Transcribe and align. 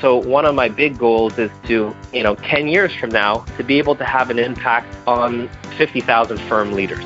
So 0.00 0.16
one 0.16 0.44
of 0.44 0.54
my 0.54 0.68
big 0.68 0.96
goals 0.96 1.38
is 1.38 1.50
to, 1.64 1.94
you 2.12 2.22
know, 2.22 2.36
10 2.36 2.68
years 2.68 2.94
from 2.94 3.10
now, 3.10 3.38
to 3.56 3.64
be 3.64 3.78
able 3.78 3.96
to 3.96 4.04
have 4.04 4.30
an 4.30 4.38
impact 4.38 4.94
on 5.08 5.48
50,000 5.76 6.38
firm 6.42 6.72
leaders. 6.72 7.04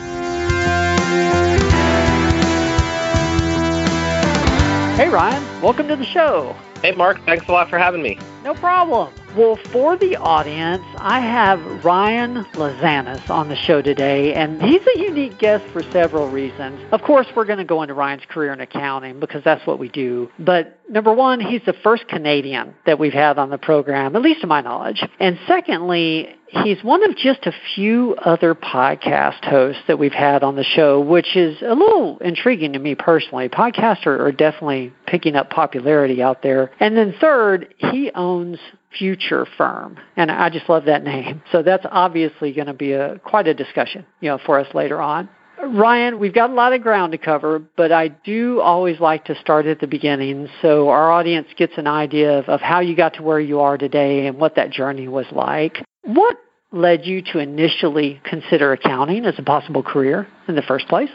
Hey, 4.96 5.10
Ryan, 5.10 5.62
welcome 5.62 5.88
to 5.88 5.96
the 5.96 6.06
show. 6.06 6.56
Hey, 6.84 6.92
Mark, 6.92 7.26
thanks 7.26 7.48
a 7.48 7.52
lot 7.52 7.72
for 7.72 7.80
having 7.80 8.04
me. 8.04 8.20
No 8.44 8.54
problem. 8.54 9.12
Well, 9.38 9.56
for 9.72 9.96
the 9.96 10.16
audience, 10.16 10.84
I 10.98 11.20
have 11.20 11.86
Ryan 11.86 12.44
Lazanis 12.54 13.30
on 13.30 13.50
the 13.50 13.56
show 13.56 13.84
today, 13.84 14.34
and 14.34 14.60
he's 14.60 14.82
a 14.96 15.00
unique 15.00 15.38
guest 15.38 15.64
for 15.72 15.84
several 15.92 16.28
reasons. 16.32 16.84
Of 16.92 17.04
course, 17.04 17.28
we're 17.36 17.46
going 17.46 17.60
to 17.60 17.64
go 17.64 17.84
into 17.84 17.94
Ryan's 17.94 18.24
career 18.28 18.52
in 18.52 18.62
accounting 18.62 19.20
because 19.20 19.44
that's 19.44 19.64
what 19.68 19.78
we 19.78 19.90
do. 19.90 20.32
But 20.40 20.80
number 20.90 21.14
one, 21.14 21.40
he's 21.40 21.62
the 21.68 21.76
first 21.84 22.08
Canadian 22.08 22.74
that 22.88 22.98
we've 22.98 23.14
had 23.14 23.38
on 23.38 23.52
the 23.52 23.60
program, 23.60 24.16
at 24.16 24.24
least 24.24 24.42
to 24.42 24.48
my 24.48 24.62
knowledge. 24.62 25.04
And 25.20 25.38
secondly, 25.46 26.36
he's 26.50 26.84
one 26.84 27.04
of 27.04 27.16
just 27.16 27.46
a 27.46 27.54
few 27.76 28.16
other 28.16 28.56
podcast 28.56 29.44
hosts 29.44 29.82
that 29.88 30.00
we've 30.00 30.14
had 30.14 30.44
on 30.44 30.56
the 30.56 30.64
show, 30.64 31.00
which 31.00 31.36
is 31.36 31.62
a 31.62 31.74
little 31.74 32.18
intriguing 32.20 32.74
to 32.74 32.80
me 32.80 32.96
personally. 32.96 33.50
Podcasts 33.50 34.06
are, 34.06 34.26
are 34.26 34.32
definitely 34.32 34.94
picking 35.06 35.36
up 35.36 35.50
popularity 35.50 36.22
out 36.22 36.42
there. 36.42 36.72
And 36.80 36.96
then 36.96 37.14
third, 37.20 37.74
he 37.78 38.12
owns 38.16 38.60
future 38.98 39.46
firm. 39.58 39.98
And 40.16 40.32
I 40.32 40.50
just 40.50 40.70
love 40.70 40.86
that 40.86 41.04
name. 41.04 41.42
So 41.52 41.62
that's 41.62 41.86
obviously 41.90 42.54
going 42.54 42.68
to 42.68 42.74
be 42.74 42.94
a 42.94 43.20
quite 43.20 43.48
a 43.48 43.54
discussion, 43.54 44.06
you 44.22 44.30
know, 44.30 44.40
for 44.46 44.60
us 44.60 44.74
later 44.74 45.02
on. 45.02 45.30
Ryan, 45.64 46.20
we've 46.20 46.36
got 46.36 46.52
a 46.52 46.54
lot 46.54 46.74
of 46.74 46.84
ground 46.84 47.14
to 47.14 47.18
cover, 47.18 47.60
but 47.76 47.92
I 47.92 48.10
do 48.10 48.62
always 48.62 49.00
like 49.00 49.26
to 49.26 49.36
start 49.40 49.66
at 49.66 49.80
the 49.80 49.88
beginning 49.88 50.48
so 50.62 50.90
our 50.90 51.12
audience 51.12 51.48
gets 51.58 51.74
an 51.78 51.88
idea 51.88 52.38
of, 52.40 52.46
of 52.46 52.62
how 52.62 52.80
you 52.80 52.96
got 52.96 53.16
to 53.16 53.24
where 53.24 53.40
you 53.40 53.60
are 53.62 53.76
today 53.76 54.28
and 54.28 54.38
what 54.38 54.56
that 54.56 54.70
journey 54.70 55.08
was 55.08 55.26
like. 55.32 55.84
What 56.08 56.38
led 56.72 57.06
you 57.06 57.22
to 57.34 57.40
initially 57.40 58.22
consider 58.24 58.72
accounting 58.72 59.26
as 59.26 59.38
a 59.38 59.44
possible 59.44 59.84
career 59.84 60.26
in 60.48 60.56
the 60.56 60.62
first 60.62 60.88
place? 60.88 61.10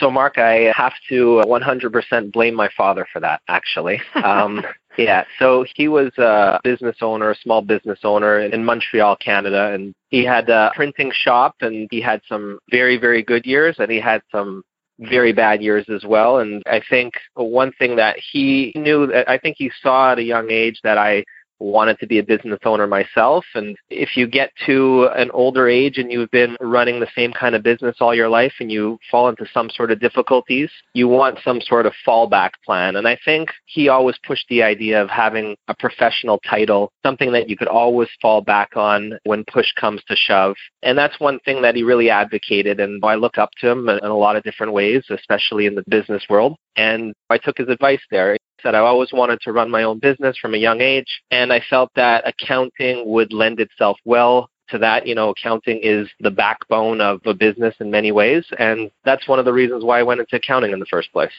So, 0.00 0.10
Mark, 0.10 0.36
I 0.36 0.72
have 0.74 0.94
to 1.10 1.42
100% 1.46 2.32
blame 2.32 2.54
my 2.54 2.68
father 2.76 3.06
for 3.12 3.20
that, 3.20 3.40
actually. 3.48 4.00
Um, 4.22 4.64
yeah, 4.98 5.24
so 5.38 5.64
he 5.74 5.88
was 5.88 6.12
a 6.18 6.60
business 6.62 6.96
owner, 7.00 7.30
a 7.30 7.36
small 7.36 7.62
business 7.62 8.00
owner 8.04 8.40
in 8.40 8.62
Montreal, 8.62 9.16
Canada, 9.16 9.72
and 9.72 9.94
he 10.10 10.22
had 10.22 10.50
a 10.50 10.70
printing 10.74 11.10
shop 11.14 11.54
and 11.62 11.88
he 11.90 11.98
had 11.98 12.20
some 12.28 12.58
very, 12.70 12.98
very 12.98 13.22
good 13.22 13.46
years 13.46 13.76
and 13.78 13.90
he 13.90 13.98
had 13.98 14.20
some 14.30 14.62
very 14.98 15.32
bad 15.32 15.62
years 15.62 15.86
as 15.88 16.04
well. 16.04 16.40
And 16.40 16.62
I 16.66 16.82
think 16.90 17.14
one 17.34 17.72
thing 17.78 17.96
that 17.96 18.16
he 18.32 18.72
knew, 18.76 19.10
I 19.26 19.38
think 19.38 19.56
he 19.58 19.70
saw 19.80 20.12
at 20.12 20.18
a 20.18 20.22
young 20.22 20.50
age 20.50 20.78
that 20.84 20.98
I 20.98 21.24
wanted 21.62 21.98
to 22.00 22.06
be 22.06 22.18
a 22.18 22.22
business 22.22 22.58
owner 22.64 22.86
myself. 22.86 23.44
And 23.54 23.76
if 23.88 24.16
you 24.16 24.26
get 24.26 24.50
to 24.66 25.08
an 25.14 25.30
older 25.32 25.68
age 25.68 25.98
and 25.98 26.10
you've 26.10 26.30
been 26.30 26.56
running 26.60 27.00
the 27.00 27.08
same 27.14 27.32
kind 27.32 27.54
of 27.54 27.62
business 27.62 27.96
all 28.00 28.14
your 28.14 28.28
life 28.28 28.54
and 28.60 28.70
you 28.70 28.98
fall 29.10 29.28
into 29.28 29.46
some 29.52 29.70
sort 29.70 29.90
of 29.90 30.00
difficulties, 30.00 30.70
you 30.94 31.08
want 31.08 31.38
some 31.44 31.60
sort 31.60 31.86
of 31.86 31.92
fallback 32.06 32.50
plan. 32.64 32.96
And 32.96 33.06
I 33.06 33.18
think 33.24 33.50
he 33.66 33.88
always 33.88 34.16
pushed 34.26 34.46
the 34.48 34.62
idea 34.62 35.00
of 35.00 35.08
having 35.08 35.56
a 35.68 35.74
professional 35.74 36.38
title, 36.48 36.92
something 37.04 37.32
that 37.32 37.48
you 37.48 37.56
could 37.56 37.68
always 37.68 38.08
fall 38.20 38.40
back 38.40 38.76
on 38.76 39.18
when 39.24 39.44
push 39.44 39.72
comes 39.74 40.02
to 40.08 40.16
shove. 40.16 40.56
And 40.82 40.98
that's 40.98 41.20
one 41.20 41.38
thing 41.40 41.62
that 41.62 41.76
he 41.76 41.82
really 41.82 42.10
advocated. 42.10 42.80
And 42.80 43.02
I 43.04 43.14
look 43.14 43.38
up 43.38 43.50
to 43.60 43.70
him 43.70 43.88
in 43.88 44.04
a 44.04 44.16
lot 44.16 44.36
of 44.36 44.42
different 44.42 44.72
ways, 44.72 45.04
especially 45.10 45.66
in 45.66 45.74
the 45.74 45.84
business 45.88 46.24
world. 46.28 46.56
And 46.76 47.14
I 47.30 47.38
took 47.38 47.58
his 47.58 47.68
advice 47.68 48.00
there 48.10 48.36
said 48.62 48.74
I 48.74 48.78
always 48.78 49.12
wanted 49.12 49.40
to 49.42 49.52
run 49.52 49.70
my 49.70 49.82
own 49.82 49.98
business 49.98 50.36
from 50.38 50.54
a 50.54 50.58
young 50.58 50.80
age, 50.80 51.22
and 51.30 51.52
I 51.52 51.60
felt 51.68 51.90
that 51.96 52.26
accounting 52.26 53.04
would 53.06 53.32
lend 53.32 53.60
itself 53.60 53.98
well 54.04 54.50
to 54.70 54.78
that. 54.78 55.06
You 55.06 55.14
know, 55.14 55.30
accounting 55.30 55.80
is 55.82 56.08
the 56.20 56.30
backbone 56.30 57.00
of 57.00 57.20
a 57.26 57.34
business 57.34 57.74
in 57.80 57.90
many 57.90 58.12
ways, 58.12 58.44
and 58.58 58.90
that's 59.04 59.28
one 59.28 59.38
of 59.38 59.44
the 59.44 59.52
reasons 59.52 59.84
why 59.84 60.00
I 60.00 60.02
went 60.02 60.20
into 60.20 60.36
accounting 60.36 60.72
in 60.72 60.80
the 60.80 60.86
first 60.86 61.12
place. 61.12 61.32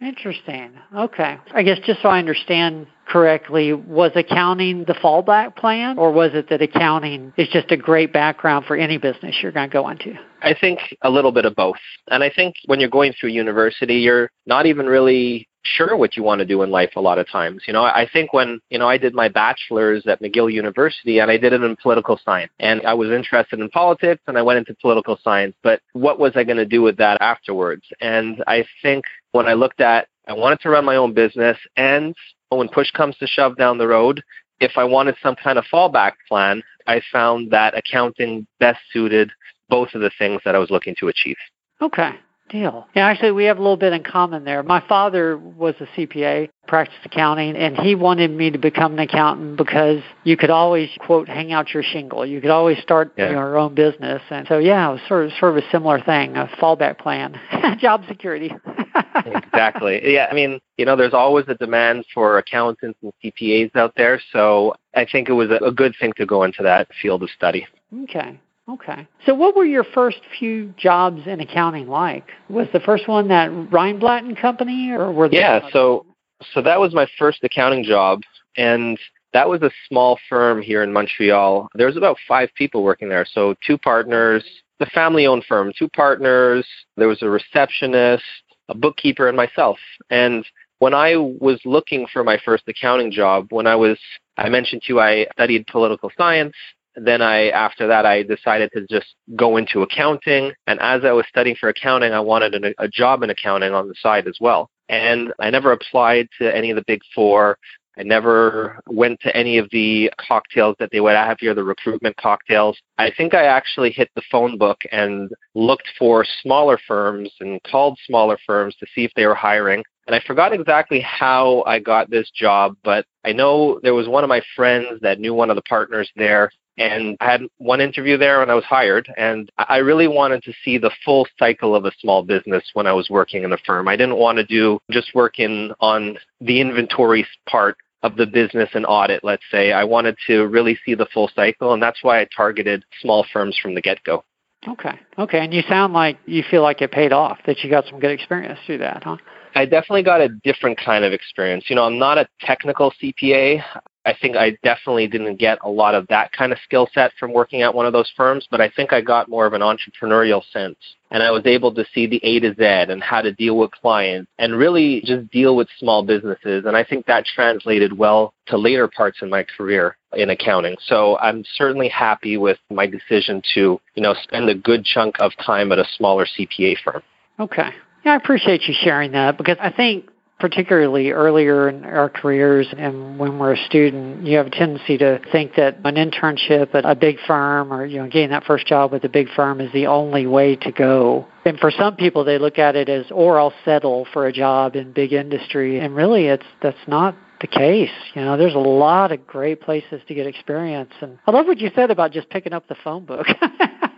Interesting. 0.00 0.72
Okay. 0.94 1.38
I 1.52 1.62
guess 1.62 1.78
just 1.86 2.02
so 2.02 2.08
I 2.08 2.18
understand 2.18 2.88
correctly, 3.06 3.72
was 3.72 4.12
accounting 4.14 4.84
the 4.84 4.94
fallback 4.94 5.56
plan, 5.56 5.98
or 5.98 6.10
was 6.10 6.30
it 6.34 6.48
that 6.50 6.62
accounting 6.62 7.32
is 7.36 7.48
just 7.48 7.70
a 7.70 7.76
great 7.76 8.12
background 8.12 8.64
for 8.66 8.76
any 8.76 8.98
business 8.98 9.36
you're 9.42 9.52
going 9.52 9.68
to 9.68 9.72
go 9.72 9.88
into? 9.88 10.14
I 10.44 10.54
think 10.54 10.78
a 11.02 11.10
little 11.10 11.32
bit 11.32 11.46
of 11.46 11.56
both. 11.56 11.78
And 12.08 12.22
I 12.22 12.30
think 12.30 12.56
when 12.66 12.78
you're 12.78 12.90
going 12.90 13.14
through 13.18 13.30
university, 13.30 13.96
you're 13.96 14.30
not 14.46 14.66
even 14.66 14.86
really 14.86 15.48
sure 15.64 15.96
what 15.96 16.16
you 16.16 16.22
want 16.22 16.40
to 16.40 16.44
do 16.44 16.62
in 16.62 16.70
life 16.70 16.90
a 16.96 17.00
lot 17.00 17.18
of 17.18 17.28
times. 17.28 17.62
You 17.66 17.72
know, 17.72 17.82
I 17.82 18.06
think 18.12 18.34
when, 18.34 18.60
you 18.68 18.78
know, 18.78 18.88
I 18.88 18.98
did 18.98 19.14
my 19.14 19.28
bachelor's 19.28 20.06
at 20.06 20.20
McGill 20.20 20.52
University 20.52 21.18
and 21.18 21.30
I 21.30 21.38
did 21.38 21.54
it 21.54 21.62
in 21.62 21.76
political 21.76 22.20
science 22.22 22.52
and 22.60 22.86
I 22.86 22.92
was 22.92 23.10
interested 23.10 23.58
in 23.58 23.70
politics 23.70 24.22
and 24.26 24.36
I 24.36 24.42
went 24.42 24.58
into 24.58 24.74
political 24.80 25.18
science, 25.24 25.56
but 25.62 25.80
what 25.94 26.18
was 26.18 26.32
I 26.36 26.44
going 26.44 26.58
to 26.58 26.66
do 26.66 26.82
with 26.82 26.98
that 26.98 27.20
afterwards? 27.22 27.84
And 28.02 28.44
I 28.46 28.66
think 28.82 29.06
when 29.32 29.46
I 29.46 29.54
looked 29.54 29.80
at, 29.80 30.08
I 30.28 30.34
wanted 30.34 30.60
to 30.60 30.70
run 30.70 30.84
my 30.84 30.96
own 30.96 31.14
business 31.14 31.56
and 31.76 32.14
when 32.50 32.68
push 32.68 32.90
comes 32.90 33.16
to 33.16 33.26
shove 33.26 33.56
down 33.56 33.78
the 33.78 33.88
road, 33.88 34.22
if 34.60 34.72
I 34.76 34.84
wanted 34.84 35.16
some 35.22 35.34
kind 35.34 35.58
of 35.58 35.64
fallback 35.72 36.12
plan, 36.28 36.62
I 36.86 37.00
found 37.12 37.50
that 37.50 37.76
accounting 37.76 38.46
best 38.60 38.80
suited 38.92 39.30
both 39.68 39.88
of 39.94 40.00
the 40.00 40.10
things 40.18 40.40
that 40.44 40.54
I 40.54 40.58
was 40.58 40.70
looking 40.70 40.94
to 41.00 41.08
achieve. 41.08 41.36
Okay. 41.80 42.12
deal. 42.50 42.86
Yeah, 42.94 43.06
actually, 43.06 43.32
we 43.32 43.44
have 43.44 43.58
a 43.58 43.62
little 43.62 43.76
bit 43.76 43.92
in 43.92 44.02
common 44.04 44.44
there. 44.44 44.62
My 44.62 44.82
father 44.86 45.36
was 45.36 45.74
a 45.80 45.86
CPA, 45.96 46.50
practiced 46.66 47.04
accounting, 47.04 47.56
and 47.56 47.76
he 47.76 47.94
wanted 47.94 48.30
me 48.30 48.50
to 48.50 48.58
become 48.58 48.94
an 48.94 48.98
accountant 49.00 49.56
because 49.56 50.02
you 50.24 50.36
could 50.36 50.50
always, 50.50 50.90
quote, 51.00 51.28
hang 51.28 51.52
out 51.52 51.72
your 51.72 51.82
shingle. 51.82 52.24
You 52.24 52.40
could 52.40 52.50
always 52.50 52.78
start 52.78 53.12
yeah. 53.16 53.30
your 53.30 53.58
own 53.58 53.74
business. 53.74 54.22
And 54.30 54.46
so, 54.46 54.58
yeah, 54.58 54.88
it 54.88 54.92
was 54.92 55.00
sort 55.08 55.26
of, 55.26 55.32
sort 55.38 55.56
of 55.56 55.64
a 55.64 55.70
similar 55.70 56.00
thing, 56.00 56.36
a 56.36 56.46
fallback 56.60 56.98
plan, 56.98 57.38
job 57.80 58.04
security. 58.08 58.52
exactly. 59.26 60.12
Yeah, 60.12 60.28
I 60.30 60.34
mean, 60.34 60.60
you 60.76 60.84
know, 60.84 60.96
there's 60.96 61.14
always 61.14 61.46
a 61.48 61.54
demand 61.54 62.04
for 62.12 62.38
accountants 62.38 62.98
and 63.02 63.12
CPAs 63.24 63.74
out 63.74 63.92
there. 63.96 64.20
So 64.32 64.74
I 64.94 65.06
think 65.10 65.28
it 65.28 65.32
was 65.32 65.50
a 65.50 65.72
good 65.72 65.94
thing 65.98 66.12
to 66.16 66.26
go 66.26 66.44
into 66.44 66.62
that 66.62 66.88
field 67.00 67.22
of 67.22 67.30
study. 67.30 67.66
Okay. 68.04 68.38
Okay. 68.68 69.06
So 69.26 69.34
what 69.34 69.54
were 69.54 69.66
your 69.66 69.84
first 69.84 70.20
few 70.38 70.72
jobs 70.76 71.26
in 71.26 71.40
accounting 71.40 71.86
like? 71.86 72.28
Was 72.48 72.66
the 72.72 72.80
first 72.80 73.08
one 73.08 73.28
that 73.28 73.50
Reinblatt 73.50 74.20
and 74.20 74.36
Company 74.36 74.90
or 74.90 75.12
were 75.12 75.28
there 75.28 75.40
Yeah, 75.40 75.68
so 75.72 76.06
so 76.52 76.62
that 76.62 76.80
was 76.80 76.94
my 76.94 77.06
first 77.18 77.40
accounting 77.42 77.84
job 77.84 78.22
and 78.56 78.98
that 79.34 79.48
was 79.48 79.62
a 79.62 79.70
small 79.88 80.18
firm 80.28 80.62
here 80.62 80.82
in 80.82 80.92
Montreal. 80.92 81.68
There 81.74 81.88
was 81.88 81.96
about 81.96 82.16
5 82.26 82.50
people 82.54 82.82
working 82.82 83.08
there. 83.08 83.26
So 83.30 83.54
two 83.66 83.76
partners, 83.76 84.44
the 84.78 84.86
family-owned 84.86 85.44
firm, 85.46 85.72
two 85.76 85.88
partners, 85.88 86.66
there 86.96 87.08
was 87.08 87.20
a 87.22 87.28
receptionist, 87.28 88.24
a 88.68 88.74
bookkeeper 88.74 89.28
and 89.28 89.36
myself. 89.36 89.78
And 90.08 90.46
when 90.78 90.94
I 90.94 91.16
was 91.16 91.60
looking 91.64 92.06
for 92.12 92.24
my 92.24 92.38
first 92.44 92.64
accounting 92.68 93.10
job, 93.10 93.48
when 93.50 93.66
I 93.66 93.76
was 93.76 93.98
I 94.36 94.48
mentioned 94.48 94.82
to 94.82 94.94
you 94.94 95.00
I 95.00 95.26
studied 95.32 95.66
political 95.66 96.10
science 96.16 96.54
then 96.96 97.22
I 97.22 97.48
after 97.50 97.86
that 97.86 98.06
I 98.06 98.22
decided 98.22 98.70
to 98.72 98.86
just 98.88 99.14
go 99.36 99.56
into 99.56 99.82
accounting 99.82 100.52
and 100.66 100.80
as 100.80 101.04
I 101.04 101.12
was 101.12 101.26
studying 101.28 101.56
for 101.56 101.68
accounting 101.68 102.12
I 102.12 102.20
wanted 102.20 102.54
a, 102.64 102.84
a 102.84 102.88
job 102.88 103.22
in 103.22 103.30
accounting 103.30 103.72
on 103.72 103.88
the 103.88 103.94
side 104.00 104.26
as 104.26 104.38
well 104.40 104.70
and 104.88 105.32
I 105.40 105.50
never 105.50 105.72
applied 105.72 106.28
to 106.40 106.54
any 106.54 106.70
of 106.70 106.76
the 106.76 106.84
big 106.86 107.00
4 107.14 107.58
I 107.96 108.02
never 108.02 108.80
went 108.88 109.20
to 109.20 109.36
any 109.36 109.58
of 109.58 109.68
the 109.70 110.10
cocktails 110.18 110.76
that 110.78 110.90
they 110.90 111.00
would 111.00 111.14
have 111.14 111.38
here, 111.38 111.54
the 111.54 111.62
recruitment 111.62 112.16
cocktails. 112.16 112.76
I 112.98 113.12
think 113.16 113.34
I 113.34 113.44
actually 113.44 113.90
hit 113.90 114.10
the 114.14 114.22
phone 114.30 114.58
book 114.58 114.80
and 114.90 115.30
looked 115.54 115.88
for 115.98 116.26
smaller 116.42 116.78
firms 116.88 117.30
and 117.40 117.62
called 117.62 117.98
smaller 118.06 118.36
firms 118.46 118.74
to 118.80 118.86
see 118.94 119.04
if 119.04 119.12
they 119.14 119.26
were 119.26 119.34
hiring. 119.34 119.84
And 120.06 120.14
I 120.14 120.20
forgot 120.26 120.52
exactly 120.52 121.00
how 121.00 121.62
I 121.66 121.78
got 121.78 122.10
this 122.10 122.30
job, 122.30 122.76
but 122.82 123.06
I 123.24 123.32
know 123.32 123.80
there 123.82 123.94
was 123.94 124.08
one 124.08 124.24
of 124.24 124.28
my 124.28 124.42
friends 124.56 125.00
that 125.00 125.20
knew 125.20 125.32
one 125.32 125.50
of 125.50 125.56
the 125.56 125.62
partners 125.62 126.10
there 126.16 126.50
and 126.76 127.16
I 127.20 127.30
had 127.30 127.42
one 127.58 127.80
interview 127.80 128.16
there 128.16 128.40
when 128.40 128.50
I 128.50 128.54
was 128.54 128.64
hired, 128.64 129.12
and 129.16 129.50
I 129.56 129.78
really 129.78 130.08
wanted 130.08 130.42
to 130.44 130.52
see 130.64 130.78
the 130.78 130.90
full 131.04 131.26
cycle 131.38 131.74
of 131.74 131.84
a 131.84 131.92
small 132.00 132.22
business 132.22 132.64
when 132.74 132.86
I 132.86 132.92
was 132.92 133.10
working 133.10 133.44
in 133.44 133.52
a 133.52 133.58
firm. 133.58 133.88
I 133.88 133.96
didn't 133.96 134.18
want 134.18 134.38
to 134.38 134.44
do 134.44 134.80
just 134.90 135.14
working 135.14 135.72
on 135.80 136.18
the 136.40 136.60
inventory 136.60 137.26
part 137.48 137.76
of 138.02 138.16
the 138.16 138.26
business 138.26 138.68
and 138.74 138.84
audit, 138.86 139.24
let's 139.24 139.44
say. 139.50 139.72
I 139.72 139.84
wanted 139.84 140.16
to 140.26 140.46
really 140.46 140.78
see 140.84 140.94
the 140.94 141.06
full 141.14 141.30
cycle, 141.34 141.72
and 141.72 141.82
that's 141.82 142.02
why 142.02 142.20
I 142.20 142.28
targeted 142.36 142.84
small 143.00 143.24
firms 143.32 143.56
from 143.60 143.74
the 143.74 143.80
get 143.80 144.02
go. 144.04 144.24
Okay. 144.66 144.98
Okay. 145.18 145.40
And 145.40 145.52
you 145.52 145.62
sound 145.68 145.92
like 145.92 146.18
you 146.26 146.42
feel 146.50 146.62
like 146.62 146.82
it 146.82 146.90
paid 146.90 147.12
off, 147.12 147.38
that 147.46 147.62
you 147.62 147.70
got 147.70 147.86
some 147.86 148.00
good 148.00 148.10
experience 148.10 148.58
through 148.66 148.78
that, 148.78 149.02
huh? 149.04 149.16
I 149.54 149.66
definitely 149.66 150.02
got 150.02 150.20
a 150.20 150.28
different 150.28 150.78
kind 150.78 151.04
of 151.04 151.12
experience. 151.12 151.64
You 151.68 151.76
know, 151.76 151.84
I'm 151.84 151.98
not 151.98 152.18
a 152.18 152.26
technical 152.40 152.92
CPA. 153.02 153.62
I 154.06 154.14
think 154.20 154.36
I 154.36 154.56
definitely 154.62 155.06
didn't 155.06 155.36
get 155.36 155.58
a 155.62 155.68
lot 155.68 155.94
of 155.94 156.06
that 156.08 156.32
kind 156.32 156.52
of 156.52 156.58
skill 156.64 156.88
set 156.92 157.12
from 157.18 157.32
working 157.32 157.62
at 157.62 157.74
one 157.74 157.86
of 157.86 157.92
those 157.92 158.12
firms, 158.16 158.46
but 158.50 158.60
I 158.60 158.68
think 158.68 158.92
I 158.92 159.00
got 159.00 159.28
more 159.28 159.46
of 159.46 159.54
an 159.54 159.62
entrepreneurial 159.62 160.42
sense. 160.52 160.76
And 161.10 161.22
I 161.22 161.30
was 161.30 161.46
able 161.46 161.72
to 161.74 161.84
see 161.94 162.06
the 162.06 162.20
A 162.24 162.40
to 162.40 162.54
Z 162.54 162.92
and 162.92 163.02
how 163.02 163.22
to 163.22 163.32
deal 163.32 163.56
with 163.56 163.70
clients 163.70 164.30
and 164.38 164.56
really 164.56 165.00
just 165.04 165.30
deal 165.30 165.54
with 165.54 165.68
small 165.78 166.02
businesses. 166.02 166.64
And 166.66 166.76
I 166.76 166.82
think 166.82 167.06
that 167.06 167.24
translated 167.24 167.96
well 167.96 168.34
to 168.46 168.58
later 168.58 168.88
parts 168.88 169.18
in 169.22 169.30
my 169.30 169.44
career 169.44 169.96
in 170.14 170.30
accounting. 170.30 170.76
So 170.86 171.16
I'm 171.18 171.44
certainly 171.54 171.88
happy 171.88 172.36
with 172.36 172.58
my 172.70 172.86
decision 172.86 173.42
to, 173.54 173.80
you 173.94 174.02
know, 174.02 174.14
spend 174.24 174.48
a 174.48 174.54
good 174.54 174.84
chunk 174.84 175.16
of 175.20 175.32
time 175.44 175.70
at 175.72 175.78
a 175.78 175.84
smaller 175.96 176.26
CPA 176.26 176.76
firm. 176.84 177.02
Okay. 177.38 177.70
Yeah, 178.04 178.12
I 178.12 178.16
appreciate 178.16 178.62
you 178.68 178.74
sharing 178.78 179.12
that 179.12 179.38
because 179.38 179.56
I 179.60 179.70
think 179.70 180.08
particularly 180.40 181.10
earlier 181.10 181.68
in 181.68 181.84
our 181.84 182.08
careers 182.08 182.66
and 182.76 183.18
when 183.18 183.38
we're 183.38 183.54
a 183.54 183.64
student, 183.66 184.26
you 184.26 184.36
have 184.36 184.46
a 184.46 184.50
tendency 184.50 184.98
to 184.98 185.20
think 185.30 185.54
that 185.56 185.78
an 185.84 185.94
internship 185.94 186.74
at 186.74 186.84
a 186.84 186.94
big 186.94 187.18
firm 187.26 187.72
or 187.72 187.86
you 187.86 187.98
know 187.98 188.08
getting 188.08 188.30
that 188.30 188.44
first 188.44 188.66
job 188.66 188.92
with 188.92 189.04
a 189.04 189.08
big 189.08 189.28
firm 189.34 189.60
is 189.60 189.72
the 189.72 189.86
only 189.86 190.26
way 190.26 190.56
to 190.56 190.72
go. 190.72 191.26
And 191.44 191.58
for 191.58 191.70
some 191.70 191.96
people, 191.96 192.24
they 192.24 192.38
look 192.38 192.58
at 192.58 192.74
it 192.74 192.88
as, 192.88 193.06
or 193.10 193.38
I'll 193.38 193.54
settle 193.64 194.06
for 194.12 194.26
a 194.26 194.32
job 194.32 194.76
in 194.76 194.92
big 194.92 195.12
industry. 195.12 195.78
And 195.78 195.94
really, 195.94 196.26
it's 196.26 196.46
that's 196.62 196.76
not 196.86 197.16
the 197.40 197.46
case. 197.46 197.90
You 198.14 198.22
know, 198.22 198.36
there's 198.36 198.54
a 198.54 198.58
lot 198.58 199.12
of 199.12 199.26
great 199.26 199.60
places 199.60 200.00
to 200.08 200.14
get 200.14 200.26
experience. 200.26 200.92
And 201.00 201.18
I 201.26 201.30
love 201.30 201.46
what 201.46 201.58
you 201.58 201.70
said 201.74 201.90
about 201.90 202.12
just 202.12 202.30
picking 202.30 202.52
up 202.52 202.66
the 202.68 202.76
phone 202.82 203.04
book. 203.04 203.26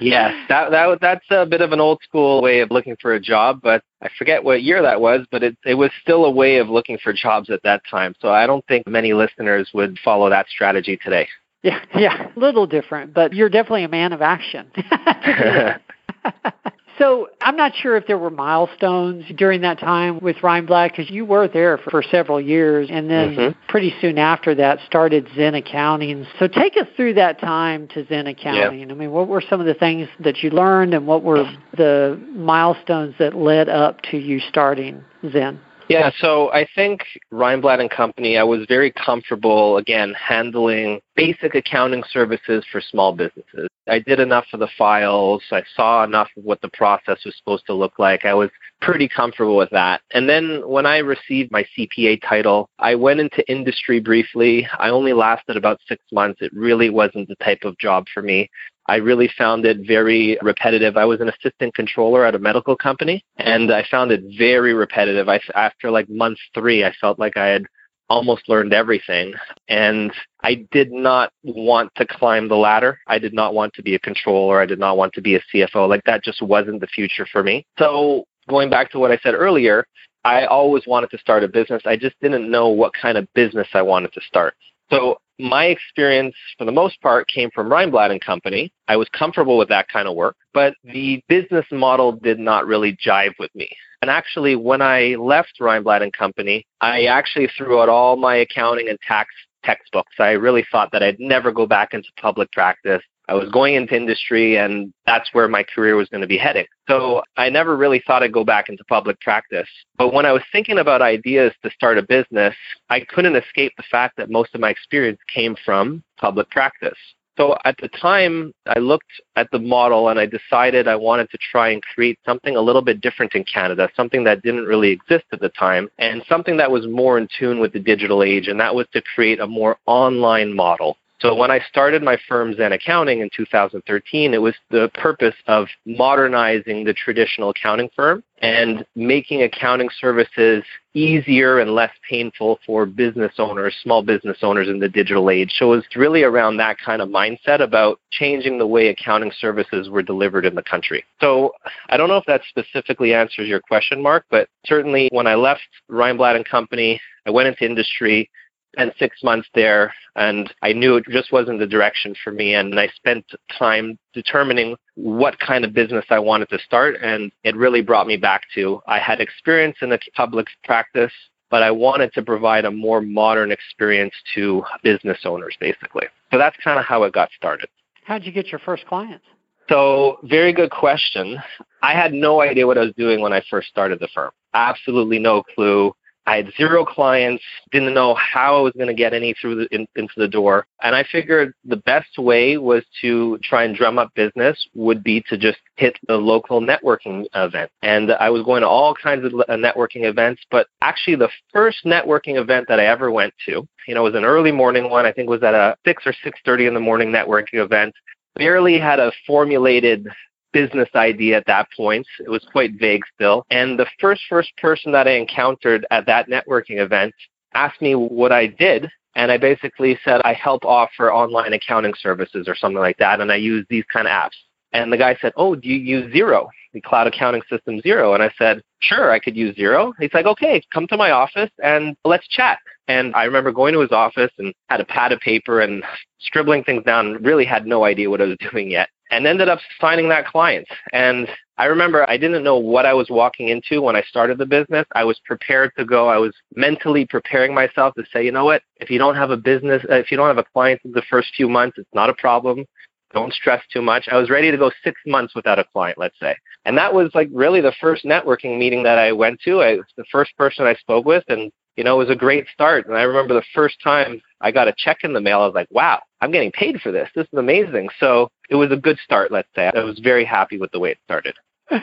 Yes, 0.00 0.34
that 0.48 0.70
that 0.70 1.00
that's 1.00 1.24
a 1.30 1.44
bit 1.44 1.60
of 1.60 1.72
an 1.72 1.80
old 1.80 2.00
school 2.02 2.40
way 2.40 2.60
of 2.60 2.70
looking 2.70 2.96
for 3.00 3.14
a 3.14 3.20
job, 3.20 3.60
but 3.62 3.82
I 4.02 4.08
forget 4.16 4.44
what 4.44 4.62
year 4.62 4.80
that 4.82 5.00
was, 5.00 5.26
but 5.30 5.42
it 5.42 5.56
it 5.64 5.74
was 5.74 5.90
still 6.02 6.24
a 6.24 6.30
way 6.30 6.58
of 6.58 6.68
looking 6.68 6.98
for 7.02 7.12
jobs 7.12 7.50
at 7.50 7.62
that 7.64 7.82
time. 7.90 8.14
So 8.20 8.28
I 8.28 8.46
don't 8.46 8.64
think 8.66 8.86
many 8.86 9.12
listeners 9.12 9.70
would 9.74 9.98
follow 10.04 10.30
that 10.30 10.48
strategy 10.48 10.98
today. 11.02 11.28
Yeah, 11.62 11.80
yeah, 11.96 12.28
a 12.34 12.38
little 12.38 12.66
different, 12.66 13.12
but 13.12 13.32
you're 13.32 13.48
definitely 13.48 13.84
a 13.84 13.88
man 13.88 14.12
of 14.12 14.22
action. 14.22 14.70
So 16.98 17.28
I'm 17.40 17.56
not 17.56 17.72
sure 17.76 17.96
if 17.96 18.06
there 18.06 18.18
were 18.18 18.30
milestones 18.30 19.24
during 19.36 19.60
that 19.60 19.78
time 19.78 20.18
with 20.20 20.36
Reinblatt 20.36 20.90
because 20.90 21.10
you 21.10 21.24
were 21.24 21.46
there 21.46 21.78
for, 21.78 21.90
for, 21.90 22.02
several 22.02 22.40
years, 22.40 22.88
and 22.90 23.08
then 23.08 23.36
mm-hmm. 23.36 23.60
pretty 23.68 23.94
soon 24.00 24.18
after 24.18 24.54
that 24.56 24.80
started 24.86 25.28
Zen 25.36 25.54
Accounting. 25.54 26.26
So 26.38 26.48
take 26.48 26.76
us 26.76 26.88
through 26.96 27.14
that 27.14 27.40
time 27.40 27.86
to 27.88 28.04
Zen 28.06 28.26
Accounting. 28.26 28.88
Yeah. 28.88 28.94
I 28.94 28.96
mean, 28.96 29.12
what 29.12 29.28
were 29.28 29.42
some 29.48 29.60
of 29.60 29.66
the 29.66 29.74
things 29.74 30.08
that 30.20 30.42
you 30.42 30.50
learned, 30.50 30.94
and 30.94 31.06
what 31.06 31.22
were 31.22 31.44
the 31.76 32.20
milestones 32.34 33.14
that 33.18 33.34
led 33.34 33.68
up 33.68 34.02
to 34.10 34.16
you 34.16 34.40
starting 34.40 35.04
Zen? 35.30 35.60
Yeah, 35.88 36.10
so 36.18 36.50
I 36.52 36.66
think 36.74 37.00
Reinblatt 37.32 37.80
and 37.80 37.90
Company, 37.90 38.36
I 38.36 38.42
was 38.42 38.66
very 38.68 38.92
comfortable, 38.92 39.78
again, 39.78 40.14
handling 40.14 41.00
basic 41.16 41.54
accounting 41.54 42.02
services 42.12 42.64
for 42.70 42.80
small 42.80 43.14
businesses. 43.14 43.68
I 43.88 43.98
did 43.98 44.20
enough 44.20 44.44
of 44.52 44.60
the 44.60 44.68
files. 44.76 45.42
I 45.50 45.62
saw 45.74 46.04
enough 46.04 46.28
of 46.36 46.44
what 46.44 46.60
the 46.60 46.68
process 46.74 47.18
was 47.24 47.34
supposed 47.38 47.64
to 47.66 47.74
look 47.74 47.98
like. 47.98 48.26
I 48.26 48.34
was 48.34 48.50
pretty 48.82 49.08
comfortable 49.08 49.56
with 49.56 49.70
that. 49.70 50.02
And 50.12 50.28
then 50.28 50.62
when 50.68 50.84
I 50.84 50.98
received 50.98 51.50
my 51.50 51.64
CPA 51.76 52.20
title, 52.28 52.68
I 52.78 52.94
went 52.94 53.20
into 53.20 53.50
industry 53.50 53.98
briefly. 53.98 54.68
I 54.78 54.90
only 54.90 55.14
lasted 55.14 55.56
about 55.56 55.80
six 55.88 56.04
months. 56.12 56.42
It 56.42 56.52
really 56.52 56.90
wasn't 56.90 57.28
the 57.28 57.36
type 57.36 57.64
of 57.64 57.78
job 57.78 58.04
for 58.12 58.22
me. 58.22 58.50
I 58.88 58.96
really 58.96 59.30
found 59.36 59.66
it 59.66 59.86
very 59.86 60.38
repetitive. 60.42 60.96
I 60.96 61.04
was 61.04 61.20
an 61.20 61.28
assistant 61.28 61.74
controller 61.74 62.24
at 62.24 62.34
a 62.34 62.38
medical 62.38 62.74
company, 62.74 63.22
and 63.36 63.70
I 63.72 63.84
found 63.90 64.10
it 64.10 64.22
very 64.38 64.72
repetitive. 64.72 65.28
I, 65.28 65.40
after 65.54 65.90
like 65.90 66.08
month 66.08 66.38
three, 66.54 66.84
I 66.84 66.92
felt 67.00 67.18
like 67.18 67.36
I 67.36 67.48
had 67.48 67.66
almost 68.08 68.48
learned 68.48 68.72
everything. 68.72 69.34
And 69.68 70.12
I 70.42 70.66
did 70.70 70.90
not 70.90 71.32
want 71.42 71.94
to 71.96 72.06
climb 72.06 72.48
the 72.48 72.56
ladder. 72.56 72.98
I 73.06 73.18
did 73.18 73.34
not 73.34 73.54
want 73.54 73.74
to 73.74 73.82
be 73.82 73.94
a 73.94 73.98
controller. 73.98 74.60
I 74.60 74.66
did 74.66 74.78
not 74.78 74.96
want 74.96 75.12
to 75.14 75.20
be 75.20 75.34
a 75.36 75.42
CFO. 75.52 75.88
Like 75.88 76.04
that 76.04 76.24
just 76.24 76.40
wasn't 76.42 76.80
the 76.80 76.86
future 76.86 77.26
for 77.30 77.42
me. 77.42 77.66
So 77.78 78.24
going 78.48 78.70
back 78.70 78.90
to 78.92 78.98
what 78.98 79.10
I 79.10 79.18
said 79.22 79.34
earlier, 79.34 79.86
I 80.24 80.46
always 80.46 80.86
wanted 80.86 81.10
to 81.10 81.18
start 81.18 81.44
a 81.44 81.48
business. 81.48 81.82
I 81.84 81.96
just 81.96 82.16
didn't 82.20 82.50
know 82.50 82.68
what 82.68 82.92
kind 83.00 83.18
of 83.18 83.32
business 83.34 83.68
I 83.74 83.82
wanted 83.82 84.12
to 84.14 84.20
start. 84.22 84.54
So 84.90 85.18
my 85.38 85.66
experience, 85.66 86.34
for 86.56 86.64
the 86.64 86.72
most 86.72 87.00
part, 87.00 87.28
came 87.28 87.50
from 87.50 87.68
Reinblatt 87.68 88.10
and 88.10 88.20
Company. 88.20 88.72
I 88.88 88.96
was 88.96 89.08
comfortable 89.10 89.58
with 89.58 89.68
that 89.68 89.88
kind 89.88 90.08
of 90.08 90.16
work, 90.16 90.36
but 90.52 90.74
the 90.84 91.22
business 91.28 91.66
model 91.70 92.12
did 92.12 92.38
not 92.38 92.66
really 92.66 92.96
jive 92.96 93.32
with 93.38 93.54
me. 93.54 93.68
And 94.00 94.10
actually, 94.10 94.56
when 94.56 94.80
I 94.80 95.16
left 95.16 95.58
Reinblatt 95.60 96.02
and 96.02 96.12
Company, 96.12 96.66
I 96.80 97.04
actually 97.04 97.48
threw 97.56 97.80
out 97.80 97.88
all 97.88 98.16
my 98.16 98.36
accounting 98.36 98.88
and 98.88 98.98
tax 99.06 99.30
textbooks. 99.64 100.14
I 100.18 100.30
really 100.30 100.64
thought 100.70 100.90
that 100.92 101.02
I'd 101.02 101.18
never 101.18 101.52
go 101.52 101.66
back 101.66 101.94
into 101.94 102.08
public 102.20 102.50
practice. 102.52 103.02
I 103.28 103.34
was 103.34 103.50
going 103.50 103.74
into 103.74 103.94
industry 103.94 104.56
and 104.56 104.92
that's 105.06 105.28
where 105.32 105.48
my 105.48 105.62
career 105.62 105.96
was 105.96 106.08
going 106.08 106.22
to 106.22 106.26
be 106.26 106.38
heading. 106.38 106.66
So 106.88 107.22
I 107.36 107.50
never 107.50 107.76
really 107.76 108.02
thought 108.06 108.22
I'd 108.22 108.32
go 108.32 108.44
back 108.44 108.68
into 108.68 108.82
public 108.84 109.20
practice. 109.20 109.68
But 109.96 110.14
when 110.14 110.24
I 110.24 110.32
was 110.32 110.42
thinking 110.50 110.78
about 110.78 111.02
ideas 111.02 111.52
to 111.62 111.70
start 111.70 111.98
a 111.98 112.02
business, 112.02 112.54
I 112.88 113.00
couldn't 113.00 113.36
escape 113.36 113.72
the 113.76 113.84
fact 113.90 114.16
that 114.16 114.30
most 114.30 114.54
of 114.54 114.60
my 114.60 114.70
experience 114.70 115.18
came 115.32 115.56
from 115.64 116.02
public 116.16 116.50
practice. 116.50 116.96
So 117.38 117.56
at 117.64 117.76
the 117.80 117.88
time, 117.88 118.52
I 118.66 118.80
looked 118.80 119.12
at 119.36 119.48
the 119.52 119.60
model 119.60 120.08
and 120.08 120.18
I 120.18 120.26
decided 120.26 120.88
I 120.88 120.96
wanted 120.96 121.30
to 121.30 121.38
try 121.52 121.68
and 121.68 121.80
create 121.80 122.18
something 122.26 122.56
a 122.56 122.60
little 122.60 122.82
bit 122.82 123.00
different 123.00 123.36
in 123.36 123.44
Canada, 123.44 123.88
something 123.94 124.24
that 124.24 124.42
didn't 124.42 124.64
really 124.64 124.90
exist 124.90 125.24
at 125.32 125.38
the 125.38 125.50
time, 125.50 125.88
and 125.98 126.24
something 126.28 126.56
that 126.56 126.72
was 126.72 126.88
more 126.88 127.16
in 127.16 127.28
tune 127.38 127.60
with 127.60 127.72
the 127.72 127.78
digital 127.78 128.24
age, 128.24 128.48
and 128.48 128.58
that 128.58 128.74
was 128.74 128.88
to 128.92 129.02
create 129.14 129.38
a 129.38 129.46
more 129.46 129.76
online 129.86 130.52
model. 130.52 130.96
So 131.20 131.34
when 131.34 131.50
I 131.50 131.60
started 131.68 132.02
my 132.02 132.16
firm 132.28 132.54
Zen 132.54 132.72
Accounting 132.72 133.20
in 133.20 133.30
2013, 133.36 134.34
it 134.34 134.38
was 134.38 134.54
the 134.70 134.88
purpose 134.94 135.34
of 135.48 135.66
modernizing 135.84 136.84
the 136.84 136.94
traditional 136.94 137.50
accounting 137.50 137.88
firm 137.96 138.22
and 138.40 138.86
making 138.94 139.42
accounting 139.42 139.88
services 140.00 140.62
easier 140.94 141.58
and 141.58 141.74
less 141.74 141.90
painful 142.08 142.60
for 142.64 142.86
business 142.86 143.32
owners, 143.38 143.74
small 143.82 144.02
business 144.02 144.38
owners 144.42 144.68
in 144.68 144.78
the 144.78 144.88
digital 144.88 145.28
age. 145.28 145.52
So 145.58 145.72
it's 145.72 145.96
really 145.96 146.22
around 146.22 146.56
that 146.58 146.76
kind 146.78 147.02
of 147.02 147.08
mindset 147.08 147.60
about 147.60 147.98
changing 148.10 148.58
the 148.58 148.66
way 148.66 148.88
accounting 148.88 149.32
services 149.40 149.88
were 149.88 150.02
delivered 150.02 150.46
in 150.46 150.54
the 150.54 150.62
country. 150.62 151.04
So 151.20 151.52
I 151.88 151.96
don't 151.96 152.08
know 152.08 152.16
if 152.16 152.26
that 152.26 152.42
specifically 152.48 153.12
answers 153.12 153.48
your 153.48 153.60
question, 153.60 154.00
Mark, 154.00 154.24
but 154.30 154.48
certainly 154.64 155.08
when 155.10 155.26
I 155.26 155.34
left 155.34 155.62
Reinblatt 155.90 156.36
and 156.36 156.44
Company, 156.44 157.00
I 157.26 157.30
went 157.30 157.48
into 157.48 157.64
industry 157.64 158.30
spent 158.78 158.94
six 158.98 159.22
months 159.24 159.48
there 159.54 159.92
and 160.14 160.52
I 160.62 160.72
knew 160.72 160.96
it 160.96 161.04
just 161.10 161.32
wasn't 161.32 161.58
the 161.58 161.66
direction 161.66 162.14
for 162.22 162.32
me. 162.32 162.54
And 162.54 162.78
I 162.78 162.88
spent 162.88 163.24
time 163.58 163.98
determining 164.14 164.76
what 164.94 165.38
kind 165.40 165.64
of 165.64 165.72
business 165.72 166.04
I 166.10 166.20
wanted 166.20 166.48
to 166.50 166.58
start. 166.60 166.96
And 167.02 167.32
it 167.42 167.56
really 167.56 167.82
brought 167.82 168.06
me 168.06 168.16
back 168.16 168.42
to 168.54 168.80
I 168.86 168.98
had 168.98 169.20
experience 169.20 169.76
in 169.82 169.90
the 169.90 169.98
public 170.14 170.46
practice, 170.64 171.12
but 171.50 171.62
I 171.62 171.72
wanted 171.72 172.12
to 172.12 172.22
provide 172.22 172.64
a 172.64 172.70
more 172.70 173.00
modern 173.00 173.50
experience 173.50 174.14
to 174.36 174.62
business 174.84 175.18
owners, 175.24 175.56
basically. 175.58 176.06
So 176.30 176.38
that's 176.38 176.56
kind 176.62 176.78
of 176.78 176.84
how 176.84 177.02
it 177.02 177.12
got 177.12 177.30
started. 177.36 177.68
How'd 178.04 178.24
you 178.24 178.32
get 178.32 178.46
your 178.48 178.60
first 178.60 178.86
clients? 178.86 179.24
So, 179.68 180.18
very 180.22 180.54
good 180.54 180.70
question. 180.70 181.36
I 181.82 181.92
had 181.92 182.14
no 182.14 182.40
idea 182.40 182.66
what 182.66 182.78
I 182.78 182.82
was 182.82 182.94
doing 182.96 183.20
when 183.20 183.34
I 183.34 183.42
first 183.50 183.68
started 183.68 184.00
the 184.00 184.08
firm. 184.14 184.30
Absolutely 184.54 185.18
no 185.18 185.42
clue. 185.42 185.94
I 186.28 186.36
had 186.36 186.52
zero 186.58 186.84
clients, 186.84 187.42
didn't 187.72 187.94
know 187.94 188.14
how 188.14 188.58
I 188.58 188.60
was 188.60 188.74
going 188.74 188.88
to 188.88 188.94
get 188.94 189.14
any 189.14 189.32
through 189.40 189.54
the, 189.54 189.74
in, 189.74 189.86
into 189.96 190.12
the 190.18 190.28
door. 190.28 190.66
And 190.82 190.94
I 190.94 191.02
figured 191.10 191.54
the 191.64 191.78
best 191.78 192.18
way 192.18 192.58
was 192.58 192.84
to 193.00 193.38
try 193.42 193.64
and 193.64 193.74
drum 193.74 193.98
up 193.98 194.12
business 194.14 194.68
would 194.74 195.02
be 195.02 195.24
to 195.30 195.38
just 195.38 195.56
hit 195.76 195.96
the 196.06 196.16
local 196.16 196.60
networking 196.60 197.24
event. 197.34 197.70
And 197.80 198.12
I 198.12 198.28
was 198.28 198.42
going 198.42 198.60
to 198.60 198.68
all 198.68 198.94
kinds 198.94 199.24
of 199.24 199.32
uh, 199.32 199.54
networking 199.54 200.04
events, 200.04 200.42
but 200.50 200.66
actually 200.82 201.16
the 201.16 201.30
first 201.50 201.86
networking 201.86 202.38
event 202.38 202.66
that 202.68 202.78
I 202.78 202.84
ever 202.84 203.10
went 203.10 203.32
to, 203.46 203.66
you 203.86 203.94
know, 203.94 204.02
was 204.02 204.14
an 204.14 204.26
early 204.26 204.52
morning 204.52 204.90
one. 204.90 205.06
I 205.06 205.12
think 205.12 205.28
it 205.28 205.30
was 205.30 205.42
at 205.42 205.54
a 205.54 205.78
6 205.86 206.02
or 206.04 206.12
6:30 206.12 206.68
in 206.68 206.74
the 206.74 206.80
morning 206.80 207.08
networking 207.08 207.64
event. 207.64 207.94
Barely 208.34 208.78
had 208.78 209.00
a 209.00 209.12
formulated 209.26 210.06
business 210.52 210.88
idea 210.94 211.36
at 211.36 211.46
that 211.46 211.68
point. 211.76 212.06
It 212.20 212.28
was 212.28 212.46
quite 212.50 212.78
vague 212.78 213.02
still. 213.14 213.44
And 213.50 213.78
the 213.78 213.86
first 214.00 214.22
first 214.28 214.56
person 214.56 214.92
that 214.92 215.06
I 215.06 215.12
encountered 215.12 215.86
at 215.90 216.06
that 216.06 216.28
networking 216.28 216.78
event 216.78 217.14
asked 217.54 217.80
me 217.80 217.94
what 217.94 218.32
I 218.32 218.46
did. 218.46 218.88
And 219.14 219.32
I 219.32 219.38
basically 219.38 219.98
said 220.04 220.20
I 220.24 220.32
help 220.32 220.64
offer 220.64 221.12
online 221.12 221.52
accounting 221.52 221.94
services 221.98 222.46
or 222.46 222.54
something 222.54 222.78
like 222.78 222.98
that. 222.98 223.20
And 223.20 223.32
I 223.32 223.36
use 223.36 223.66
these 223.68 223.84
kind 223.92 224.06
of 224.06 224.12
apps. 224.12 224.36
And 224.72 224.92
the 224.92 224.98
guy 224.98 225.16
said, 225.20 225.32
Oh, 225.36 225.54
do 225.54 225.68
you 225.68 225.76
use 225.76 226.12
Xero, 226.14 226.48
the 226.72 226.80
cloud 226.80 227.06
accounting 227.06 227.42
system 227.50 227.80
Xero? 227.80 228.14
And 228.14 228.22
I 228.22 228.30
said, 228.38 228.62
Sure, 228.80 229.10
I 229.10 229.18
could 229.18 229.36
use 229.36 229.56
Xero. 229.56 229.92
He's 229.98 230.12
like, 230.12 230.26
Okay, 230.26 230.62
come 230.72 230.86
to 230.88 230.96
my 230.96 231.10
office 231.10 231.50
and 231.62 231.96
let's 232.04 232.28
chat. 232.28 232.58
And 232.86 233.14
I 233.14 233.24
remember 233.24 233.50
going 233.50 233.74
to 233.74 233.80
his 233.80 233.92
office 233.92 234.30
and 234.38 234.54
had 234.68 234.80
a 234.80 234.84
pad 234.84 235.12
of 235.12 235.20
paper 235.20 235.60
and 235.60 235.82
scribbling 236.20 236.64
things 236.64 236.84
down, 236.84 237.22
really 237.22 237.44
had 237.44 237.66
no 237.66 237.84
idea 237.84 238.10
what 238.10 238.20
I 238.20 238.26
was 238.26 238.36
doing 238.52 238.70
yet 238.70 238.88
and 239.10 239.26
ended 239.26 239.48
up 239.48 239.58
signing 239.80 240.08
that 240.08 240.26
client. 240.26 240.66
And 240.92 241.28
I 241.56 241.64
remember 241.66 242.08
I 242.08 242.16
didn't 242.16 242.44
know 242.44 242.56
what 242.56 242.86
I 242.86 242.94
was 242.94 243.08
walking 243.10 243.48
into 243.48 243.82
when 243.82 243.96
I 243.96 244.02
started 244.02 244.38
the 244.38 244.46
business. 244.46 244.86
I 244.94 245.04
was 245.04 245.18
prepared 245.24 245.72
to 245.76 245.84
go. 245.84 246.08
I 246.08 246.18
was 246.18 246.32
mentally 246.54 247.04
preparing 247.06 247.54
myself 247.54 247.94
to 247.94 248.04
say, 248.12 248.24
you 248.24 248.32
know 248.32 248.44
what, 248.44 248.62
if 248.76 248.90
you 248.90 248.98
don't 248.98 249.16
have 249.16 249.30
a 249.30 249.36
business, 249.36 249.82
uh, 249.90 249.94
if 249.96 250.10
you 250.10 250.16
don't 250.16 250.28
have 250.28 250.38
a 250.38 250.44
client 250.44 250.80
in 250.84 250.92
the 250.92 251.02
first 251.10 251.34
few 251.36 251.48
months, 251.48 251.78
it's 251.78 251.88
not 251.94 252.10
a 252.10 252.14
problem. 252.14 252.64
Don't 253.12 253.32
stress 253.32 253.62
too 253.72 253.82
much. 253.82 254.06
I 254.12 254.18
was 254.18 254.28
ready 254.28 254.50
to 254.50 254.58
go 254.58 254.70
six 254.84 255.00
months 255.06 255.34
without 255.34 255.58
a 255.58 255.64
client, 255.64 255.98
let's 255.98 256.18
say. 256.20 256.36
And 256.66 256.76
that 256.76 256.92
was 256.92 257.10
like 257.14 257.28
really 257.32 257.62
the 257.62 257.74
first 257.80 258.04
networking 258.04 258.58
meeting 258.58 258.82
that 258.82 258.98
I 258.98 259.12
went 259.12 259.40
to. 259.46 259.62
I 259.62 259.76
was 259.76 259.86
the 259.96 260.04
first 260.12 260.36
person 260.36 260.66
I 260.66 260.74
spoke 260.74 261.06
with 261.06 261.24
and 261.28 261.50
you 261.78 261.84
know, 261.84 261.94
it 261.94 262.06
was 262.06 262.10
a 262.10 262.18
great 262.18 262.46
start. 262.52 262.88
And 262.88 262.96
I 262.96 263.02
remember 263.02 263.34
the 263.34 263.44
first 263.54 263.76
time 263.82 264.20
I 264.40 264.50
got 264.50 264.68
a 264.68 264.74
check 264.76 264.98
in 265.02 265.12
the 265.12 265.20
mail, 265.20 265.40
I 265.40 265.46
was 265.46 265.54
like, 265.54 265.68
wow, 265.70 266.00
I'm 266.20 266.30
getting 266.30 266.52
paid 266.52 266.80
for 266.80 266.92
this. 266.92 267.08
This 267.14 267.26
is 267.32 267.38
amazing. 267.38 267.88
So 267.98 268.30
it 268.48 268.54
was 268.54 268.70
a 268.70 268.76
good 268.76 268.98
start, 269.04 269.32
let's 269.32 269.48
say. 269.54 269.70
I 269.74 269.82
was 269.84 269.98
very 269.98 270.24
happy 270.24 270.58
with 270.58 270.70
the 270.72 270.78
way 270.78 270.90
it 270.90 270.98
started. 271.04 271.34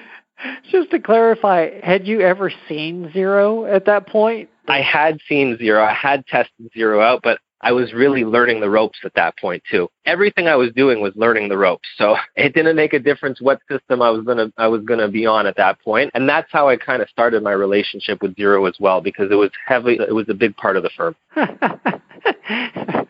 Just 0.72 0.92
to 0.92 1.00
clarify, 1.00 1.80
had 1.82 2.08
you 2.08 2.22
ever 2.22 2.52
seen 2.68 3.12
Xero 3.16 3.74
at 3.74 3.86
that 3.86 4.08
point? 4.08 4.50
I 4.68 4.82
had 4.82 5.20
seen 5.28 5.58
Xero. 5.58 5.88
I 5.88 5.94
had 5.94 6.26
tested 6.28 6.70
Xero 6.76 7.04
out, 7.04 7.22
but 7.24 7.40
I 7.66 7.72
was 7.72 7.94
really 7.94 8.24
learning 8.24 8.60
the 8.60 8.70
ropes 8.70 9.00
at 9.04 9.16
that 9.16 9.40
point 9.40 9.64
too. 9.70 9.90
Everything 10.06 10.48
I 10.48 10.56
was 10.56 10.72
doing 10.74 11.02
was 11.02 11.14
learning 11.16 11.50
the 11.50 11.58
ropes. 11.58 11.88
So 11.98 12.16
it 12.36 12.54
didn't 12.54 12.76
make 12.76 12.94
a 12.94 13.00
difference 13.00 13.42
what 13.42 13.60
system 13.70 14.04
I 14.04 14.12
was 14.12 14.24
gonna 14.24 14.54
I 14.56 14.68
was 14.68 14.84
gonna 14.84 15.10
be 15.10 15.26
on 15.26 15.48
at 15.48 15.58
that 15.58 15.82
point. 15.82 16.12
And 16.14 16.30
that's 16.30 16.48
how 16.52 16.70
I 16.70 16.78
kind 16.78 17.02
of 17.02 17.10
started 17.10 17.42
my 17.42 17.54
relationship 17.54 18.22
with 18.22 18.36
Xero 18.36 18.70
as 18.70 18.78
well, 18.80 19.02
because 19.02 19.32
it 19.32 19.36
was 19.36 19.50
heavy 19.66 19.96
it 19.96 20.14
was 20.14 20.30
a 20.30 20.36
big 20.36 20.56
part 20.58 20.78
of 20.78 20.84
the 20.84 20.92
firm. 20.96 21.16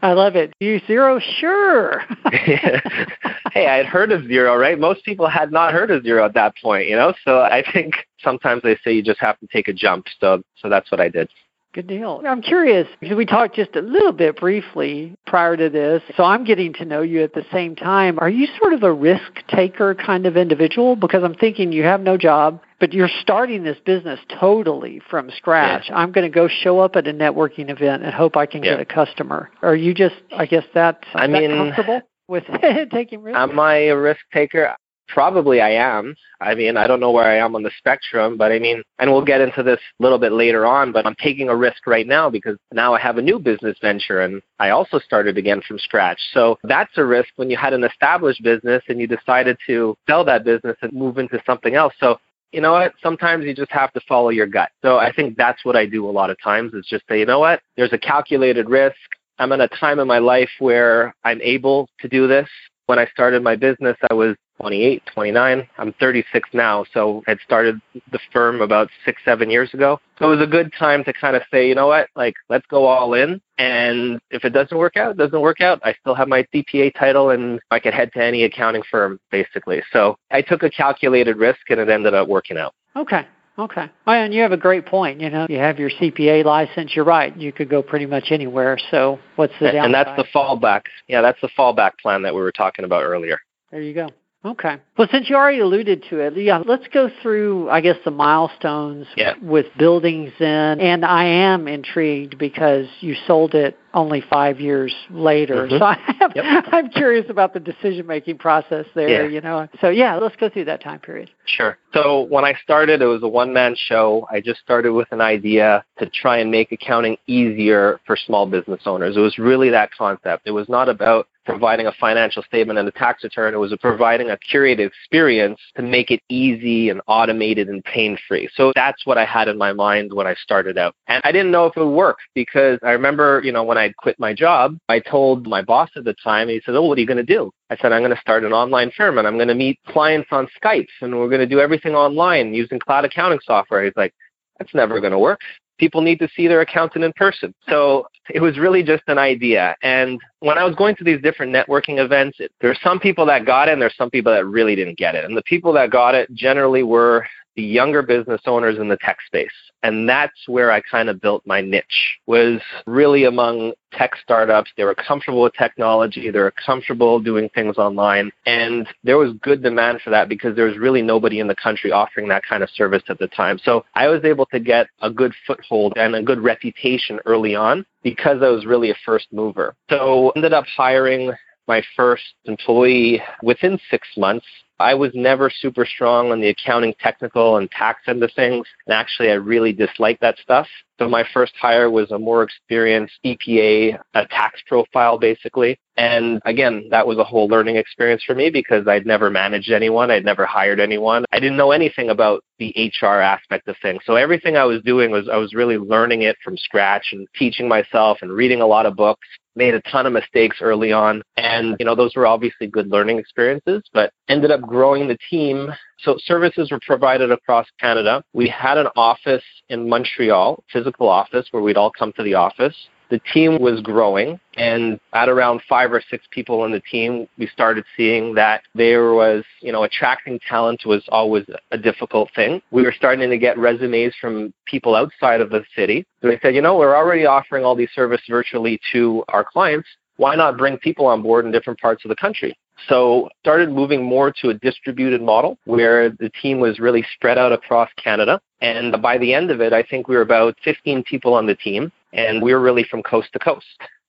I 0.02 0.14
love 0.14 0.38
it. 0.38 0.54
You 0.62 0.80
Xero? 0.82 1.20
Sure. 1.40 2.00
hey, 2.32 3.68
I 3.68 3.78
had 3.78 3.86
heard 3.86 4.14
of 4.14 4.22
Xero, 4.22 4.58
right? 4.58 4.80
Most 4.80 5.04
people 5.04 5.28
had 5.28 5.52
not 5.52 5.74
heard 5.74 5.92
of 5.92 6.04
Xero 6.04 6.26
at 6.26 6.34
that 6.36 6.54
point, 6.62 6.88
you 6.88 6.96
know? 6.96 7.14
So 7.26 7.42
I 7.42 7.64
think 7.74 7.96
sometimes 8.24 8.62
they 8.64 8.78
say 8.84 8.94
you 8.94 9.04
just 9.04 9.20
have 9.20 9.38
to 9.40 9.48
take 9.48 9.68
a 9.68 9.74
jump. 9.74 10.06
So 10.20 10.44
so 10.62 10.70
that's 10.70 10.92
what 10.92 11.02
I 11.02 11.10
did. 11.10 11.30
Good 11.76 11.88
deal. 11.88 12.22
I'm 12.26 12.42
curious 12.42 12.88
because 13.02 13.18
we 13.18 13.26
talked 13.26 13.54
just 13.54 13.76
a 13.76 13.82
little 13.82 14.14
bit 14.14 14.38
briefly 14.38 15.14
prior 15.28 15.58
to 15.58 15.70
this. 15.70 16.02
So 16.16 16.24
I'm 16.24 16.46
getting 16.46 16.72
to 16.76 16.86
know 16.86 17.02
you 17.02 17.22
at 17.22 17.34
the 17.34 17.44
same 17.52 17.76
time. 17.76 18.18
Are 18.20 18.30
you 18.30 18.48
sort 18.62 18.72
of 18.72 18.84
a 18.84 18.94
risk 18.94 19.46
taker 19.50 19.94
kind 19.94 20.26
of 20.26 20.38
individual? 20.38 20.96
Because 20.96 21.22
I'm 21.26 21.36
thinking 21.36 21.74
you 21.74 21.84
have 21.84 22.00
no 22.00 22.16
job, 22.16 22.62
but 22.80 22.94
you're 22.94 23.10
starting 23.20 23.66
this 23.66 23.76
business 23.86 24.22
totally 24.40 25.02
from 25.10 25.30
scratch. 25.36 25.88
Yeah. 25.90 25.98
I'm 25.98 26.14
going 26.14 26.24
to 26.24 26.34
go 26.34 26.48
show 26.48 26.80
up 26.80 26.96
at 26.96 27.08
a 27.08 27.14
networking 27.14 27.70
event 27.70 28.04
and 28.04 28.14
hope 28.14 28.38
I 28.38 28.46
can 28.46 28.64
yeah. 28.64 28.78
get 28.78 28.80
a 28.80 28.86
customer. 28.86 29.52
Are 29.62 29.76
you 29.76 29.94
just, 29.94 30.16
I 30.32 30.46
guess, 30.46 30.64
that, 30.76 31.04
I 31.14 31.28
that 31.28 31.50
comfortable? 31.50 32.04
with 32.30 32.46
taking 32.94 33.22
risks? 33.22 33.38
Am 33.38 33.60
I 33.60 33.76
a 33.88 33.98
risk 33.98 34.22
taker? 34.34 34.78
Probably 35.08 35.62
I 35.62 35.72
am. 35.72 36.16
I 36.42 36.56
mean, 36.56 36.78
I 36.78 36.88
don't 36.88 37.00
know 37.00 37.12
where 37.12 37.26
I 37.26 37.38
am 37.38 37.56
on 37.56 37.64
the 37.64 37.72
spectrum, 37.78 38.38
but 38.38 38.52
I 38.52 38.60
mean, 38.60 38.82
and 39.00 39.12
we'll 39.12 39.24
get 39.24 39.40
into 39.40 39.62
this 39.62 39.80
a 40.00 40.04
little 40.04 40.18
bit 40.18 40.32
later 40.32 40.66
on, 40.66 40.92
but 40.92 41.06
I'm 41.06 41.16
taking 41.16 41.50
a 41.50 41.56
risk 41.56 41.86
right 41.86 42.08
now 42.08 42.30
because 42.30 42.58
now 42.74 42.94
I 42.94 43.00
have 43.00 43.18
a 43.18 43.22
new 43.22 43.38
business 43.38 43.78
venture 43.82 44.22
and 44.22 44.42
I 44.60 44.72
also 44.72 45.00
started 45.00 45.38
again 45.38 45.62
from 45.68 45.78
scratch. 45.80 46.20
So 46.34 46.58
that's 46.64 46.92
a 46.98 47.06
risk 47.06 47.30
when 47.36 47.50
you 47.50 47.58
had 47.58 47.74
an 47.74 47.84
established 47.84 48.42
business 48.44 48.84
and 48.90 49.00
you 49.00 49.08
decided 49.08 49.58
to 49.68 49.96
sell 50.08 50.26
that 50.26 50.44
business 50.44 50.76
and 50.82 50.92
move 50.92 51.18
into 51.18 51.40
something 51.46 51.76
else. 51.76 51.94
So 52.00 52.18
you 52.52 52.62
know 52.62 52.72
what? 52.72 52.94
Sometimes 53.04 53.46
you 53.46 53.54
just 53.54 53.72
have 53.72 53.92
to 53.94 54.02
follow 54.08 54.30
your 54.30 54.48
gut. 54.48 54.70
So 54.82 54.98
I 54.98 55.12
think 55.12 55.36
that's 55.36 55.66
what 55.66 55.76
I 55.76 55.86
do 55.86 56.08
a 56.08 56.12
lot 56.12 56.30
of 56.30 56.38
times 56.42 56.74
is 56.74 56.86
just 56.90 57.04
say, 57.10 57.20
you 57.20 57.26
know 57.26 57.40
what? 57.40 57.62
There's 57.76 57.92
a 57.92 57.98
calculated 57.98 58.70
risk. 58.70 58.96
I'm 59.40 59.52
in 59.52 59.60
a 59.60 59.68
time 59.68 60.00
in 60.00 60.08
my 60.08 60.20
life 60.20 60.50
where 60.60 61.14
I'm 61.26 61.42
able 61.42 61.90
to 62.00 62.08
do 62.08 62.28
this. 62.28 62.48
When 62.86 62.98
I 62.98 63.08
started 63.08 63.44
my 63.44 63.58
business, 63.58 63.98
I 64.10 64.14
was 64.14 64.38
28, 64.60 65.04
29. 65.14 65.68
I'm 65.78 65.94
36 65.94 66.50
now, 66.54 66.86
so 66.94 67.24
I 67.28 67.32
had 67.32 67.40
started 67.44 67.80
the 68.12 68.20
firm 68.32 68.62
about 68.62 68.90
six, 69.04 69.22
seven 69.26 69.50
years 69.50 69.74
ago. 69.74 70.00
So 70.18 70.32
it 70.32 70.38
was 70.38 70.48
a 70.48 70.50
good 70.50 70.72
time 70.78 71.04
to 71.04 71.14
kind 71.14 71.36
of 71.36 71.42
say, 71.52 71.68
you 71.68 71.76
know 71.76 71.88
what, 71.88 72.08
like, 72.16 72.36
let's 72.50 72.66
go 72.68 72.86
all 72.86 73.14
in. 73.14 73.42
And 73.58 74.20
if 74.32 74.46
it 74.46 74.52
doesn't 74.52 74.78
work 74.78 74.98
out, 74.98 75.12
it 75.12 75.18
doesn't 75.18 75.42
work 75.42 75.62
out. 75.62 75.80
I 75.84 75.94
still 76.00 76.16
have 76.16 76.28
my 76.28 76.46
CPA 76.54 76.94
title 76.98 77.32
and 77.32 77.60
I 77.72 77.80
could 77.80 77.94
head 77.94 78.12
to 78.14 78.24
any 78.24 78.44
accounting 78.44 78.84
firm, 78.90 79.20
basically. 79.32 79.82
So 79.92 80.18
I 80.32 80.42
took 80.42 80.64
a 80.64 80.70
calculated 80.70 81.38
risk 81.38 81.60
and 81.70 81.80
it 81.80 81.90
ended 81.90 82.14
up 82.14 82.28
working 82.28 82.58
out. 82.58 82.74
Okay. 82.96 83.26
Okay. 83.58 83.90
Well, 84.06 84.22
and 84.22 84.34
you 84.34 84.42
have 84.42 84.52
a 84.52 84.58
great 84.58 84.86
point. 84.86 85.22
You 85.22 85.30
know, 85.30 85.48
you 85.50 85.58
have 85.58 85.80
your 85.80 85.90
CPA 85.90 86.44
license. 86.44 86.94
You're 86.94 87.06
right. 87.06 87.36
You 87.38 87.54
could 87.54 87.70
go 87.70 87.82
pretty 87.82 88.06
much 88.06 88.26
anywhere. 88.32 88.78
So 88.92 89.18
what's 89.38 89.54
the 89.60 89.72
downside? 89.72 89.86
And 89.86 89.94
that's 89.94 90.18
the 90.18 90.26
fallback. 90.36 90.82
Yeah, 91.08 91.22
that's 91.22 91.40
the 91.42 91.50
fallback 91.58 91.92
plan 92.02 92.22
that 92.24 92.36
we 92.36 92.42
were 92.42 92.52
talking 92.52 92.84
about 92.84 93.04
earlier. 93.04 93.40
There 93.72 93.82
you 93.82 93.94
go. 93.94 94.10
Okay. 94.46 94.78
Well, 94.98 95.08
since 95.12 95.28
you 95.30 95.36
already 95.36 95.60
alluded 95.60 96.06
to 96.12 96.20
it, 96.20 96.38
yeah, 96.38 96.62
let's 96.66 96.88
go 96.94 97.10
through, 97.22 97.70
I 97.70 97.82
guess, 97.82 97.98
the 98.06 98.12
milestones 98.12 99.08
yeah. 99.18 99.34
with 99.42 99.66
building 99.78 100.32
Zen. 100.38 100.80
And 100.80 101.04
I 101.04 101.26
am 101.26 101.68
intrigued 101.68 102.38
because 102.38 102.86
you 103.00 103.16
sold 103.26 103.56
it 103.56 103.76
only 103.96 104.22
five 104.30 104.60
years 104.60 104.94
later. 105.10 105.68
Mm-hmm. 105.68 105.78
So 105.80 105.84
I 105.84 106.16
have, 106.20 106.32
yep. 106.36 106.66
I'm 106.72 106.90
curious 106.90 107.26
about 107.30 107.54
the 107.54 107.60
decision 107.60 108.06
making 108.06 108.38
process 108.38 108.86
there, 108.94 109.24
yeah. 109.24 109.34
you 109.34 109.42
know. 109.42 109.68
So 109.82 109.90
yeah, 109.90 110.16
let's 110.16 110.36
go 110.36 110.50
through 110.50 110.66
that 110.66 110.84
time 110.84 111.00
period. 111.00 111.32
Sure. 111.46 111.78
So 111.94 112.28
when 112.30 112.46
I 112.46 112.54
started, 112.62 113.02
it 113.02 113.06
was 113.06 113.24
a 113.24 113.28
one 113.28 113.52
man 113.52 113.76
show. 113.76 114.28
I 114.30 114.42
just 114.42 114.60
started 114.60 114.94
with 114.94 115.12
an 115.12 115.22
idea 115.22 115.84
to 115.98 116.08
try 116.08 116.38
and 116.38 116.52
make 116.52 116.72
accounting 116.72 117.18
easier 117.26 118.00
for 118.06 118.16
small 118.16 118.46
business 118.46 118.82
owners. 118.86 119.18
It 119.18 119.22
was 119.22 119.40
really 119.40 119.72
that 119.72 119.90
concept. 119.92 120.44
It 120.46 120.52
was 120.52 120.70
not 120.70 120.88
about 120.88 121.28
providing 121.46 121.88
a 121.88 121.92
financial 121.94 122.44
statement 122.44 122.80
and 122.80 122.88
a 122.88 122.92
tax 122.92 123.24
return. 123.24 123.54
It 123.54 123.58
was 123.58 123.74
providing 123.80 124.32
a 124.32 124.38
curated 124.38 124.88
experience 124.88 125.60
to 125.76 125.82
make 125.82 126.12
it 126.12 126.22
easy 126.30 126.90
and 126.90 127.02
automated 127.08 127.70
and 127.70 127.84
pain 127.84 128.18
free. 128.28 128.50
So 128.56 128.72
that's 128.76 129.06
what 129.06 129.18
I 129.18 129.26
had 129.26 129.48
in 129.48 129.58
my 129.58 129.74
mind 129.74 130.14
when 130.14 130.28
I 130.28 130.36
started 130.36 130.78
out. 130.78 130.96
And 131.08 131.22
I 131.24 131.32
didn't 131.32 131.52
know 131.52 131.66
if 131.66 131.78
it 131.78 131.84
would 131.84 131.92
work 131.92 132.18
because 132.34 132.80
I 132.84 132.92
remember, 132.92 133.42
you 133.44 133.52
know, 133.52 133.64
when 133.64 133.78
I 133.78 133.94
quit 133.98 134.20
my 134.20 134.34
job, 134.34 134.78
I 134.90 135.00
told 135.00 135.48
my 135.48 135.62
boss 135.62 135.90
at 135.96 136.04
the 136.04 136.16
time, 136.24 136.50
he 136.50 136.62
said, 136.66 136.76
Oh, 136.76 136.84
what 136.84 136.98
are 136.98 137.02
you 137.02 137.08
going 137.08 137.18
to 137.18 137.24
do? 137.24 137.52
I 137.70 137.78
said, 137.78 137.92
I'm 137.92 138.02
going 138.02 138.16
to 138.16 138.22
start 138.22 138.44
an 138.44 138.54
online 138.54 138.92
firm 138.96 139.18
and 139.18 139.28
I'm 139.28 139.36
going 139.36 139.48
to 139.48 139.56
meet 139.56 139.80
clients 139.88 140.30
on 140.32 140.48
Skype 140.62 140.88
and 141.02 141.18
we're 141.18 141.30
going 141.30 141.42
to 141.42 141.48
do 141.48 141.60
everything 141.60 141.96
online 141.96 142.54
using 142.54 142.80
cloud 142.80 143.06
accounting 143.06 143.40
software. 143.44 143.84
He's 143.84 143.94
like, 143.96 144.14
that's 144.60 144.74
never 144.74 145.00
going 145.00 145.12
to 145.12 145.20
work. 145.20 145.40
People 145.78 146.02
need 146.02 146.20
to 146.20 146.30
see 146.36 146.48
their 146.48 146.62
accountant 146.62 147.04
in 147.04 147.12
person. 147.14 147.54
So 147.68 148.08
it 148.34 148.40
was 148.40 148.58
really 148.58 148.82
just 148.82 149.04
an 149.08 149.18
idea. 149.18 149.76
And 149.84 150.20
when 150.46 150.60
I 150.60 150.64
was 150.64 150.76
going 150.76 150.96
to 150.98 151.04
these 151.04 151.20
different 151.24 151.52
networking 151.52 151.98
events, 151.98 152.38
there 152.38 152.70
were 152.70 152.78
some 152.84 153.00
people 153.00 153.26
that 153.26 153.48
got 153.48 153.68
it 153.68 153.72
and 153.72 153.82
there's 153.82 153.98
some 153.98 154.12
people 154.12 154.32
that 154.32 154.46
really 154.46 154.76
didn't 154.76 154.96
get 154.96 155.16
it. 155.16 155.26
And 155.26 155.36
the 155.36 155.42
people 155.42 155.74
that 155.74 155.90
got 155.90 156.14
it 156.14 156.32
generally 156.36 156.84
were 156.84 157.26
the 157.56 157.64
younger 157.64 158.04
business 158.04 158.42
owners 158.46 158.78
in 158.78 158.88
the 158.88 158.98
tech 158.98 159.18
space. 159.26 159.50
And 159.82 160.08
that's 160.08 160.48
where 160.48 160.72
I 160.72 160.82
kind 160.82 161.10
of 161.10 161.20
built 161.20 161.42
my 161.48 161.62
niche 161.62 162.20
was 162.28 162.60
really 162.86 163.24
among 163.24 163.74
tech 163.92 164.12
startups. 164.22 164.70
They 164.78 164.84
were 164.84 164.94
comfortable 164.94 165.42
with 165.42 165.54
technology. 165.54 166.30
They 166.30 166.40
were 166.40 166.54
comfortable 166.64 167.20
doing 167.20 167.50
things 167.50 167.78
online. 167.78 168.32
And 168.46 168.88
there 169.04 169.18
was 169.18 169.34
good 169.42 169.64
demand 169.64 170.02
for 170.02 170.10
that 170.12 170.30
because 170.30 170.56
there 170.56 170.66
was 170.66 170.78
really 170.78 171.02
nobody 171.02 171.40
in 171.40 171.48
the 171.48 171.56
country 171.56 171.92
offering 171.92 172.28
that 172.28 172.44
kind 172.48 172.62
of 172.62 172.70
service 172.72 173.04
at 173.10 173.18
the 173.18 173.28
time. 173.28 173.60
So 173.64 173.86
I 173.96 174.10
was 174.10 174.24
able 174.26 174.46
to 174.48 174.60
get 174.60 174.88
a 175.02 175.10
good 175.10 175.34
foothold 175.48 175.94
and 175.96 176.16
a 176.16 176.22
good 176.22 176.40
reputation 176.40 177.20
early 177.26 177.56
on 177.56 177.86
because 178.06 178.44
I 178.44 178.50
was 178.50 178.68
really 178.68 178.92
a 178.92 178.96
first 179.04 179.26
mover. 179.34 179.76
So 179.90 180.30
ended 180.36 180.54
up 180.54 180.66
hiring 180.78 181.34
my 181.68 181.82
first 181.96 182.24
employee 182.46 183.22
within 183.42 183.80
six 183.90 184.08
months 184.18 184.46
I 184.80 184.94
was 184.94 185.12
never 185.14 185.50
super 185.50 185.86
strong 185.86 186.32
on 186.32 186.42
the 186.42 186.50
accounting 186.50 186.94
technical 187.00 187.58
and 187.58 187.72
tax 187.72 188.02
end 188.08 188.22
of 188.24 188.32
things. 188.36 188.68
And 188.86 188.94
actually, 188.94 189.30
I 189.30 189.36
really 189.36 189.72
disliked 189.72 190.20
that 190.20 190.38
stuff. 190.40 190.68
So 191.00 191.08
my 191.08 191.26
first 191.34 191.54
hire 191.60 191.90
was 191.90 192.12
a 192.12 192.20
more 192.20 192.44
experienced 192.44 193.14
CPA, 193.24 194.00
a 194.14 194.28
tax 194.28 194.62
profile 194.68 195.18
basically. 195.18 195.78
And 195.98 196.42
again, 196.46 196.88
that 196.90 197.08
was 197.08 197.18
a 197.18 197.24
whole 197.24 197.48
learning 197.48 197.78
experience 197.78 198.24
for 198.24 198.36
me 198.36 198.50
because 198.50 198.86
I'd 198.88 199.06
never 199.06 199.30
managed 199.30 199.72
anyone. 199.72 200.12
I'd 200.12 200.26
never 200.26 200.46
hired 200.46 200.82
anyone. 200.82 201.24
I 201.32 201.40
didn't 201.40 201.58
know 201.58 201.72
anything 201.72 202.10
about 202.10 202.44
the 202.60 202.74
HR 202.78 203.22
aspect 203.22 203.68
of 203.70 203.78
things. 203.82 204.02
So 204.06 204.16
everything 204.16 204.58
I 204.58 204.66
was 204.66 204.82
doing 204.84 205.12
was 205.12 205.30
I 205.30 205.38
was 205.38 205.54
really 205.54 205.78
learning 205.78 206.24
it 206.24 206.38
from 206.44 206.58
scratch 206.58 207.08
and 207.12 207.28
teaching 207.38 207.68
myself 207.68 208.20
and 208.22 208.32
reading 208.32 208.62
a 208.62 208.68
lot 208.68 208.86
of 208.86 208.96
books 208.96 209.28
made 209.56 209.74
a 209.74 209.82
ton 209.82 210.06
of 210.06 210.14
mistakes 210.14 210.58
early 210.62 210.92
on. 210.92 211.22
And 211.38 211.76
you 211.80 211.86
know 211.86 211.96
those 211.96 212.16
were 212.16 212.28
obviously 212.28 212.68
good 212.68 212.88
learning 212.88 213.20
experiences 213.20 213.84
but 213.94 214.12
ended 214.30 214.52
up 214.52 214.62
growing 214.62 215.08
the 215.08 215.18
team. 215.30 215.70
So 216.00 216.18
services 216.20 216.72
were 216.72 216.80
provided 216.86 217.32
across 217.32 217.68
canada. 217.80 218.24
We 218.34 218.48
had 218.48 218.78
an 218.78 218.88
office 218.96 219.44
in 219.70 219.90
montreal 219.90 220.64
physical 220.72 221.10
office 221.10 221.48
where 221.52 221.64
we'd 221.64 221.78
all 221.78 221.92
come 221.92 222.12
to 222.18 222.24
the 222.24 222.34
office 222.34 222.76
the 223.10 223.20
team 223.34 223.60
was 223.62 223.82
growing 223.82 224.40
and 224.58 225.00
at 225.14 225.30
around 225.30 225.62
five 225.68 225.92
or 225.92 226.02
six 226.10 226.26
people 226.32 226.66
in 226.66 226.72
the 226.72 226.80
team 226.82 227.28
we 227.38 227.48
started 227.48 227.84
seeing 227.96 228.34
that 228.36 228.64
there 228.74 229.14
was 229.14 229.44
you 229.62 229.72
know 229.72 229.84
attracting 229.84 230.40
talent 230.48 230.82
was 230.86 231.04
always 231.10 231.46
a 231.72 231.78
difficult 231.78 232.30
thing. 232.36 232.62
We 232.72 232.84
were 232.84 232.94
starting 232.96 233.30
to 233.30 233.38
get 233.38 233.58
resumes 233.58 234.14
from 234.20 234.54
people 234.66 234.96
outside 234.96 235.42
of 235.42 235.50
the 235.50 235.64
city. 235.76 236.06
So 236.22 236.28
they 236.28 236.40
said 236.42 236.56
you 236.56 236.62
know 236.62 236.78
we're 236.78 236.96
already 236.96 237.26
offering 237.26 237.66
all 237.66 237.76
these 237.76 237.92
services 237.96 238.26
virtually 238.30 238.80
to 238.94 239.24
our 239.30 239.44
clients. 239.44 239.88
Why 240.18 240.36
not 240.36 240.58
bring 240.58 240.78
people 240.78 241.06
on 241.06 241.22
board 241.22 241.46
in 241.46 241.52
different 241.52 241.80
parts 241.80 242.06
of 242.06 242.10
the 242.10 242.16
country 242.16 242.58
so 242.88 243.30
started 243.42 243.70
moving 243.70 244.04
more 244.04 244.32
to 244.42 244.50
a 244.50 244.54
distributed 244.54 245.22
model 245.22 245.58
where 245.66 246.10
the 246.10 246.30
team 246.42 246.60
was 246.60 246.80
really 246.80 247.06
spread 247.14 247.38
out 247.38 247.52
across 247.52 247.90
Canada. 248.02 248.42
And 248.62 249.02
by 249.02 249.18
the 249.18 249.34
end 249.34 249.52
of 249.52 249.62
it, 249.62 249.74
I 249.74 249.84
think 249.84 250.08
we 250.08 250.16
were 250.16 250.22
about 250.22 250.56
15 250.64 251.04
people 251.04 251.34
on 251.34 251.46
the 251.46 251.56
team 251.56 251.92
and 252.14 252.42
we 252.42 252.54
were 252.54 252.62
really 252.62 252.84
from 252.84 253.04
coast 253.04 253.30
to 253.34 253.40
coast. 253.40 253.66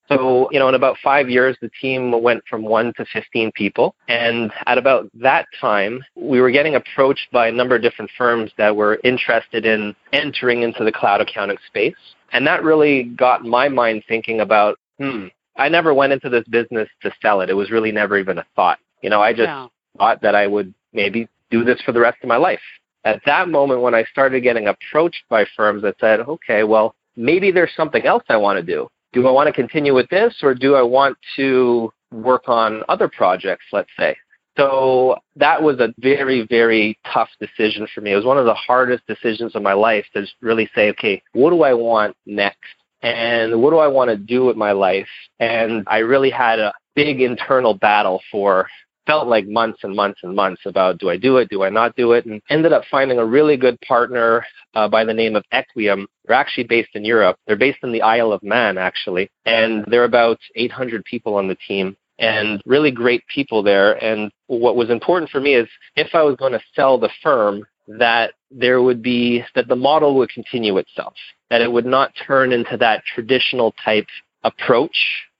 So, 0.08 0.49
you 0.52 0.58
know, 0.58 0.68
in 0.68 0.75
about 0.75 0.96
five 1.02 1.28
years, 1.28 1.56
the 1.61 1.70
team 1.80 2.23
went 2.23 2.44
from 2.49 2.62
one 2.62 2.92
to 2.96 3.04
15 3.12 3.50
people. 3.52 3.94
And 4.08 4.52
at 4.66 4.78
about 4.78 5.11
that 5.14 5.46
time, 5.61 6.04
we 6.14 6.40
were 6.40 6.50
getting 6.50 6.76
approached 6.76 7.28
by 7.32 7.49
a 7.49 7.52
number 7.52 7.75
of 7.75 7.82
different 7.82 8.11
firms 8.16 8.52
that 8.57 8.74
were 8.74 9.00
interested 9.02 9.66
in 9.66 9.96
entering 10.12 10.62
into 10.62 10.85
the 10.85 10.92
cloud 10.92 11.20
accounting 11.20 11.59
space. 11.66 11.96
And 12.33 12.46
that 12.46 12.62
really 12.62 13.05
got 13.05 13.44
my 13.44 13.68
mind 13.68 14.05
thinking 14.07 14.40
about, 14.40 14.79
hmm, 14.98 15.26
I 15.57 15.69
never 15.69 15.95
went 15.95 16.12
into 16.12 16.29
this 16.29 16.45
business 16.49 16.88
to 17.03 17.12
sell 17.23 17.40
it. 17.40 17.51
It 17.51 17.55
was 17.55 17.71
really 17.71 17.92
never 17.92 18.19
even 18.19 18.38
a 18.38 18.47
thought. 18.55 18.79
You 19.03 19.11
know, 19.11 19.23
I 19.23 19.33
just 19.33 19.49
yeah. 19.49 19.69
thought 19.97 20.23
that 20.23 20.35
I 20.35 20.47
would 20.47 20.73
maybe 20.92 21.29
do 21.51 21.64
this 21.64 21.81
for 21.83 21.92
the 21.92 22.01
rest 22.01 22.19
of 22.23 22.29
my 22.29 22.37
life. 22.37 22.61
At 23.05 23.21
that 23.27 23.49
moment, 23.49 23.83
when 23.83 23.95
I 23.95 24.05
started 24.05 24.40
getting 24.40 24.66
approached 24.66 25.23
by 25.29 25.45
firms 25.57 25.83
that 25.83 25.97
said, 26.01 26.21
okay, 26.21 26.64
well, 26.64 26.95
maybe 27.16 27.53
there's 27.53 27.71
something 27.77 28.05
else 28.05 28.25
I 28.29 28.37
want 28.37 28.59
to 28.59 28.62
do. 28.62 28.88
Do 29.12 29.27
I 29.27 29.31
want 29.31 29.47
to 29.47 29.53
continue 29.53 29.95
with 29.95 30.09
this 30.11 30.35
or 30.42 30.55
do 30.55 30.75
I 30.75 30.83
want 30.83 31.16
to 31.37 31.92
work 32.11 32.49
on 32.49 32.83
other 32.88 33.09
projects, 33.09 33.64
let's 33.73 33.90
say? 33.99 34.16
So 34.57 35.16
that 35.37 35.62
was 35.62 35.81
a 35.81 35.95
very, 35.99 36.47
very 36.47 36.99
tough 37.12 37.29
decision 37.38 37.87
for 37.95 38.01
me. 38.01 38.12
It 38.12 38.16
was 38.16 38.25
one 38.25 38.38
of 38.38 38.47
the 38.47 38.55
hardest 38.55 39.07
decisions 39.07 39.55
of 39.55 39.62
my 39.62 39.75
life 39.75 40.07
to 40.14 40.27
really 40.40 40.69
say, 40.75 40.88
okay, 40.90 41.23
what 41.33 41.51
do 41.51 41.62
I 41.62 41.75
want 41.75 42.16
next? 42.25 42.59
And 43.02 43.62
what 43.62 43.70
do 43.70 43.78
I 43.78 43.87
want 43.87 44.11
to 44.11 44.16
do 44.16 44.44
with 44.44 44.56
my 44.56 44.72
life? 44.72 45.09
And 45.38 45.85
I 45.87 45.98
really 45.98 46.30
had 46.30 46.59
a 46.59 46.72
big 46.94 47.20
internal 47.20 47.74
battle 47.74 48.20
for 48.30 48.66
felt 49.06 49.28
like 49.28 49.46
months 49.46 49.78
and 49.85 49.94
months 49.94 50.20
and 50.24 50.35
months 50.35 50.62
about 50.66 50.98
do 50.98 51.09
I 51.09 51.16
do 51.16 51.37
it, 51.37 51.48
do 51.48 51.62
I 51.62 51.70
not 51.70 51.96
do 51.96 52.12
it, 52.12 52.26
and 52.26 52.42
ended 52.50 52.72
up 52.72 52.82
finding 52.90 53.18
a 53.18 53.24
really 53.24 53.56
good 53.56 53.80
partner 53.82 54.44
uh, 54.74 54.88
by 54.88 55.04
the 55.04 55.14
name 55.14 55.37
of 55.37 55.44
Equiom. 55.52 56.06
They're 56.24 56.37
actually 56.37 56.64
based 56.64 56.90
in 56.94 57.04
Europe. 57.04 57.38
They're 57.46 57.56
based 57.56 57.78
in 57.82 57.92
the 57.92 58.02
Isle 58.02 58.32
of 58.32 58.42
Man, 58.42 58.78
actually, 58.78 59.30
and 59.44 59.85
they're 59.88 60.04
about 60.04 60.38
800 60.56 61.04
people 61.04 61.37
on 61.37 61.46
the 61.48 61.56
team 61.68 61.96
and 62.18 62.62
really 62.66 62.90
great 62.90 63.22
people 63.32 63.62
there. 63.62 64.02
And 64.02 64.30
what 64.46 64.76
was 64.76 64.90
important 64.90 65.30
for 65.30 65.40
me 65.40 65.54
is 65.54 65.68
if 65.96 66.14
I 66.14 66.22
was 66.22 66.37
going 66.37 66.52
to 66.52 66.61
sell 66.74 66.98
the 66.98 67.11
firm, 67.22 67.64
that 67.88 68.35
there 68.50 68.82
would 68.82 69.02
be 69.02 69.44
that 69.54 69.68
the 69.68 69.76
model 69.76 70.14
would 70.16 70.30
continue 70.30 70.76
itself, 70.78 71.14
that 71.50 71.61
it 71.61 71.70
would 71.70 71.87
not 71.87 72.12
turn 72.26 72.52
into 72.52 72.76
that 72.76 73.02
traditional 73.04 73.74
type 73.85 74.06
approach 74.44 74.96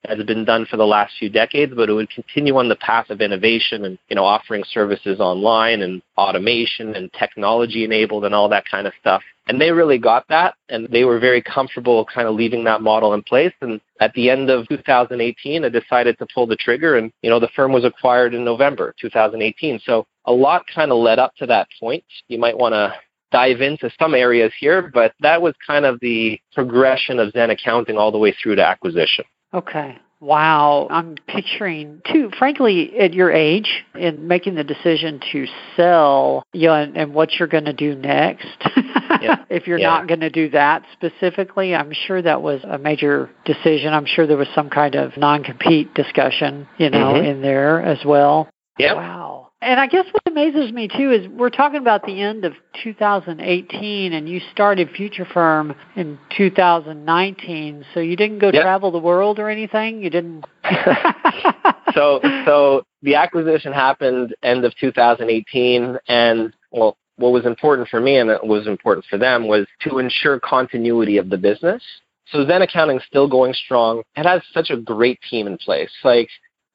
has 0.09 0.25
been 0.25 0.45
done 0.45 0.67
for 0.67 0.77
the 0.77 0.87
last 0.87 1.15
few 1.19 1.29
decades, 1.29 1.73
but 1.75 1.89
it 1.89 1.93
would 1.93 2.11
continue 2.11 2.57
on 2.57 2.69
the 2.69 2.77
path 2.77 3.11
of 3.11 3.21
innovation 3.21 3.85
and 3.85 3.99
you 4.09 4.17
know 4.17 4.25
offering 4.25 4.65
services 4.71 5.21
online 5.21 5.83
and 5.83 6.03
automation 6.17 6.95
and 6.95 7.13
technology 7.13 7.85
enabled 7.85 8.25
and 8.25 8.35
all 8.35 8.49
that 8.49 8.65
kind 8.71 8.87
of 8.87 8.93
stuff. 9.01 9.23
And 9.49 9.61
they 9.61 9.71
really 9.71 9.99
got 9.99 10.27
that, 10.29 10.55
and 10.69 10.89
they 10.89 11.05
were 11.05 11.21
very 11.21 11.41
comfortable 11.41 12.05
kind 12.13 12.27
of 12.27 12.35
leaving 12.35 12.65
that 12.65 12.83
model 12.83 13.15
in 13.15 13.23
place. 13.23 13.53
And 13.61 13.81
at 14.01 14.13
the 14.15 14.29
end 14.29 14.51
of 14.51 14.67
2018, 14.69 15.65
I 15.65 15.69
decided 15.69 16.19
to 16.19 16.27
pull 16.35 16.47
the 16.47 16.57
trigger, 16.57 16.97
and 16.97 17.13
you 17.23 17.31
know 17.31 17.41
the 17.41 17.51
firm 17.55 17.73
was 17.73 17.85
acquired 17.85 18.35
in 18.35 18.45
November 18.45 18.95
2018. 19.01 19.81
So 19.85 20.07
a 20.27 20.33
lot 20.33 20.65
kind 20.75 20.91
of 20.91 20.99
led 20.99 21.19
up 21.19 21.35
to 21.37 21.47
that 21.47 21.69
point. 21.79 22.05
You 22.29 22.39
might 22.39 22.59
want 22.59 22.73
to 22.73 22.95
dive 23.33 23.61
into 23.61 23.91
some 23.99 24.15
areas 24.15 24.53
here, 24.59 24.91
but 24.93 25.13
that 25.21 25.41
was 25.41 25.55
kind 25.67 25.85
of 25.85 25.99
the 26.01 26.41
progression 26.55 27.19
of 27.19 27.33
Zen 27.33 27.51
accounting 27.51 27.97
all 27.97 28.13
the 28.13 28.19
way 28.19 28.35
through 28.43 28.57
to 28.57 28.67
acquisition. 28.67 29.25
Okay. 29.57 29.99
Wow. 30.21 30.87
I'm 30.91 31.17
picturing, 31.29 32.01
too, 32.11 32.31
frankly, 32.39 32.99
at 32.99 33.13
your 33.13 33.31
age, 33.31 33.85
in 33.95 34.27
making 34.27 34.55
the 34.55 34.65
decision 34.65 35.21
to 35.33 35.47
sell, 35.77 36.43
you 36.53 36.69
know, 36.69 36.75
and, 36.75 36.97
and 36.97 37.15
what 37.15 37.35
you're 37.35 37.49
going 37.49 37.67
to 37.67 37.73
do 37.73 37.95
next. 37.95 38.47
yeah. 39.21 39.45
if 39.51 39.67
you're 39.67 39.79
yeah. 39.79 39.89
not 39.89 40.09
going 40.09 40.21
to 40.21 40.31
do 40.31 40.51
that 40.51 40.85
specifically, 40.93 41.75
I'm 41.75 41.93
sure 41.93 42.21
that 42.23 42.43
was 42.43 42.63
a 42.65 42.79
major 42.79 43.31
decision. 43.45 43.93
I'm 43.93 44.07
sure 44.07 44.27
there 44.27 44.39
was 44.39 44.49
some 44.55 44.71
kind 44.71 44.95
of 44.95 45.17
non 45.17 45.45
compete 45.45 45.93
discussion, 45.95 46.67
you 46.79 46.91
know, 46.91 47.15
mm-hmm. 47.15 47.27
in 47.27 47.43
there 47.43 47.83
as 47.83 48.05
well. 48.05 48.49
Yeah. 48.79 48.95
Wow. 48.95 49.46
And 49.67 49.81
I 49.81 49.89
guess 49.89 50.05
what 50.13 50.23
amazes 50.29 50.71
me 50.71 50.87
too 50.87 51.11
is 51.11 51.27
we're 51.27 51.51
talking 51.51 51.81
about 51.81 52.05
the 52.07 52.23
end 52.23 52.45
of 52.45 52.53
2018 52.85 54.13
and 54.13 54.29
you 54.29 54.41
started 54.53 54.89
Future 54.91 55.25
Firm 55.25 55.75
in 55.97 56.21
2019. 56.37 57.85
So 57.93 57.99
you 57.99 58.15
didn't 58.15 58.39
go 58.39 58.53
yep. 58.53 58.63
travel 58.63 58.93
the 58.93 59.01
world 59.01 59.41
or 59.41 59.51
anything? 59.51 60.05
You 60.05 60.11
didn't 60.11 60.45
So 61.95 62.21
so 62.45 62.85
the 63.03 63.17
acquisition 63.17 63.73
happened 63.73 64.37
end 64.45 64.65
of 64.65 64.73
2018 64.77 65.99
and 66.07 66.55
well 66.71 66.97
what 67.17 67.33
was 67.33 67.45
important 67.45 67.89
for 67.89 68.01
me 68.01 68.19
and 68.19 68.31
it 68.31 68.47
was 68.47 68.69
important 68.69 69.05
for 69.11 69.19
them 69.19 69.49
was 69.49 69.67
to 69.81 69.99
ensure 69.99 70.39
continuity 70.39 71.17
of 71.17 71.29
the 71.29 71.39
business. 71.39 71.83
So 72.27 72.47
Zen 72.47 72.63
Accounting 72.63 73.01
still 73.09 73.27
going 73.29 73.53
strong. 73.53 74.05
It 74.15 74.27
has 74.27 74.43
such 74.55 74.71
a 74.71 74.77
great 74.77 75.19
team 75.29 75.49
in 75.49 75.59
place. 75.59 75.91
Like 76.05 76.29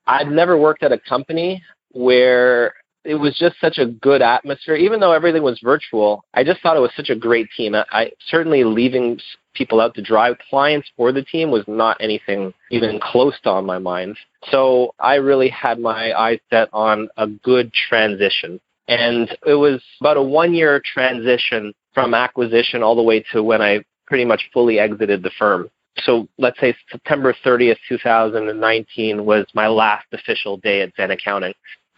I've 0.08 0.28
never 0.28 0.58
worked 0.58 0.84
at 0.84 0.92
a 0.92 1.00
company 1.00 1.64
where 1.94 2.74
it 3.04 3.16
was 3.16 3.38
just 3.38 3.60
such 3.60 3.78
a 3.78 3.86
good 3.86 4.22
atmosphere. 4.22 4.76
Even 4.76 5.00
though 5.00 5.12
everything 5.12 5.44
was 5.44 5.60
virtual, 5.64 6.24
I 6.34 6.44
just 6.44 6.62
thought 6.62 6.78
it 6.78 6.82
was 6.82 6.92
such 6.96 7.10
a 7.10 7.16
great 7.16 7.48
team. 7.56 7.76
I 7.76 8.12
certainly 8.28 8.64
leaving 8.64 9.20
people 9.54 9.82
out 9.82 9.96
to 9.96 10.02
drive 10.02 10.38
clients 10.50 10.90
for 10.96 11.12
the 11.12 11.24
team 11.24 11.52
was 11.52 11.64
not 11.68 11.98
anything 12.00 12.54
even 12.70 13.00
close 13.00 13.40
to 13.44 13.50
on 13.50 13.66
my 13.66 13.80
mind. 13.80 14.18
So 14.50 14.94
I 15.00 15.16
really 15.16 15.50
had 15.50 15.80
my 15.80 16.14
eyes 16.14 16.40
set 16.50 16.70
on 16.74 17.10
a 17.18 17.28
good 17.28 17.74
transition. 17.74 18.60
And 18.88 19.30
it 19.46 19.56
was 19.56 19.82
about 20.00 20.18
a 20.18 20.22
one 20.22 20.54
year 20.54 20.82
transition 20.84 21.74
from 21.94 22.14
acquisition 22.14 22.84
all 22.84 22.96
the 22.96 23.04
way 23.04 23.24
to 23.32 23.44
when 23.44 23.62
I 23.62 23.84
pretty 24.06 24.26
much 24.26 24.50
fully 24.54 24.80
exited 24.80 25.24
the 25.24 25.32
firm. 25.38 25.70
So 26.04 26.28
let's 26.38 26.60
say 26.60 26.76
September 26.90 27.36
30th, 27.46 27.78
2019 27.90 29.26
was 29.26 29.46
my 29.54 29.68
last 29.68 30.06
official 30.14 30.58
day 30.58 30.82
at 30.82 30.94
Zen 30.96 31.12
Accounting. 31.12 31.54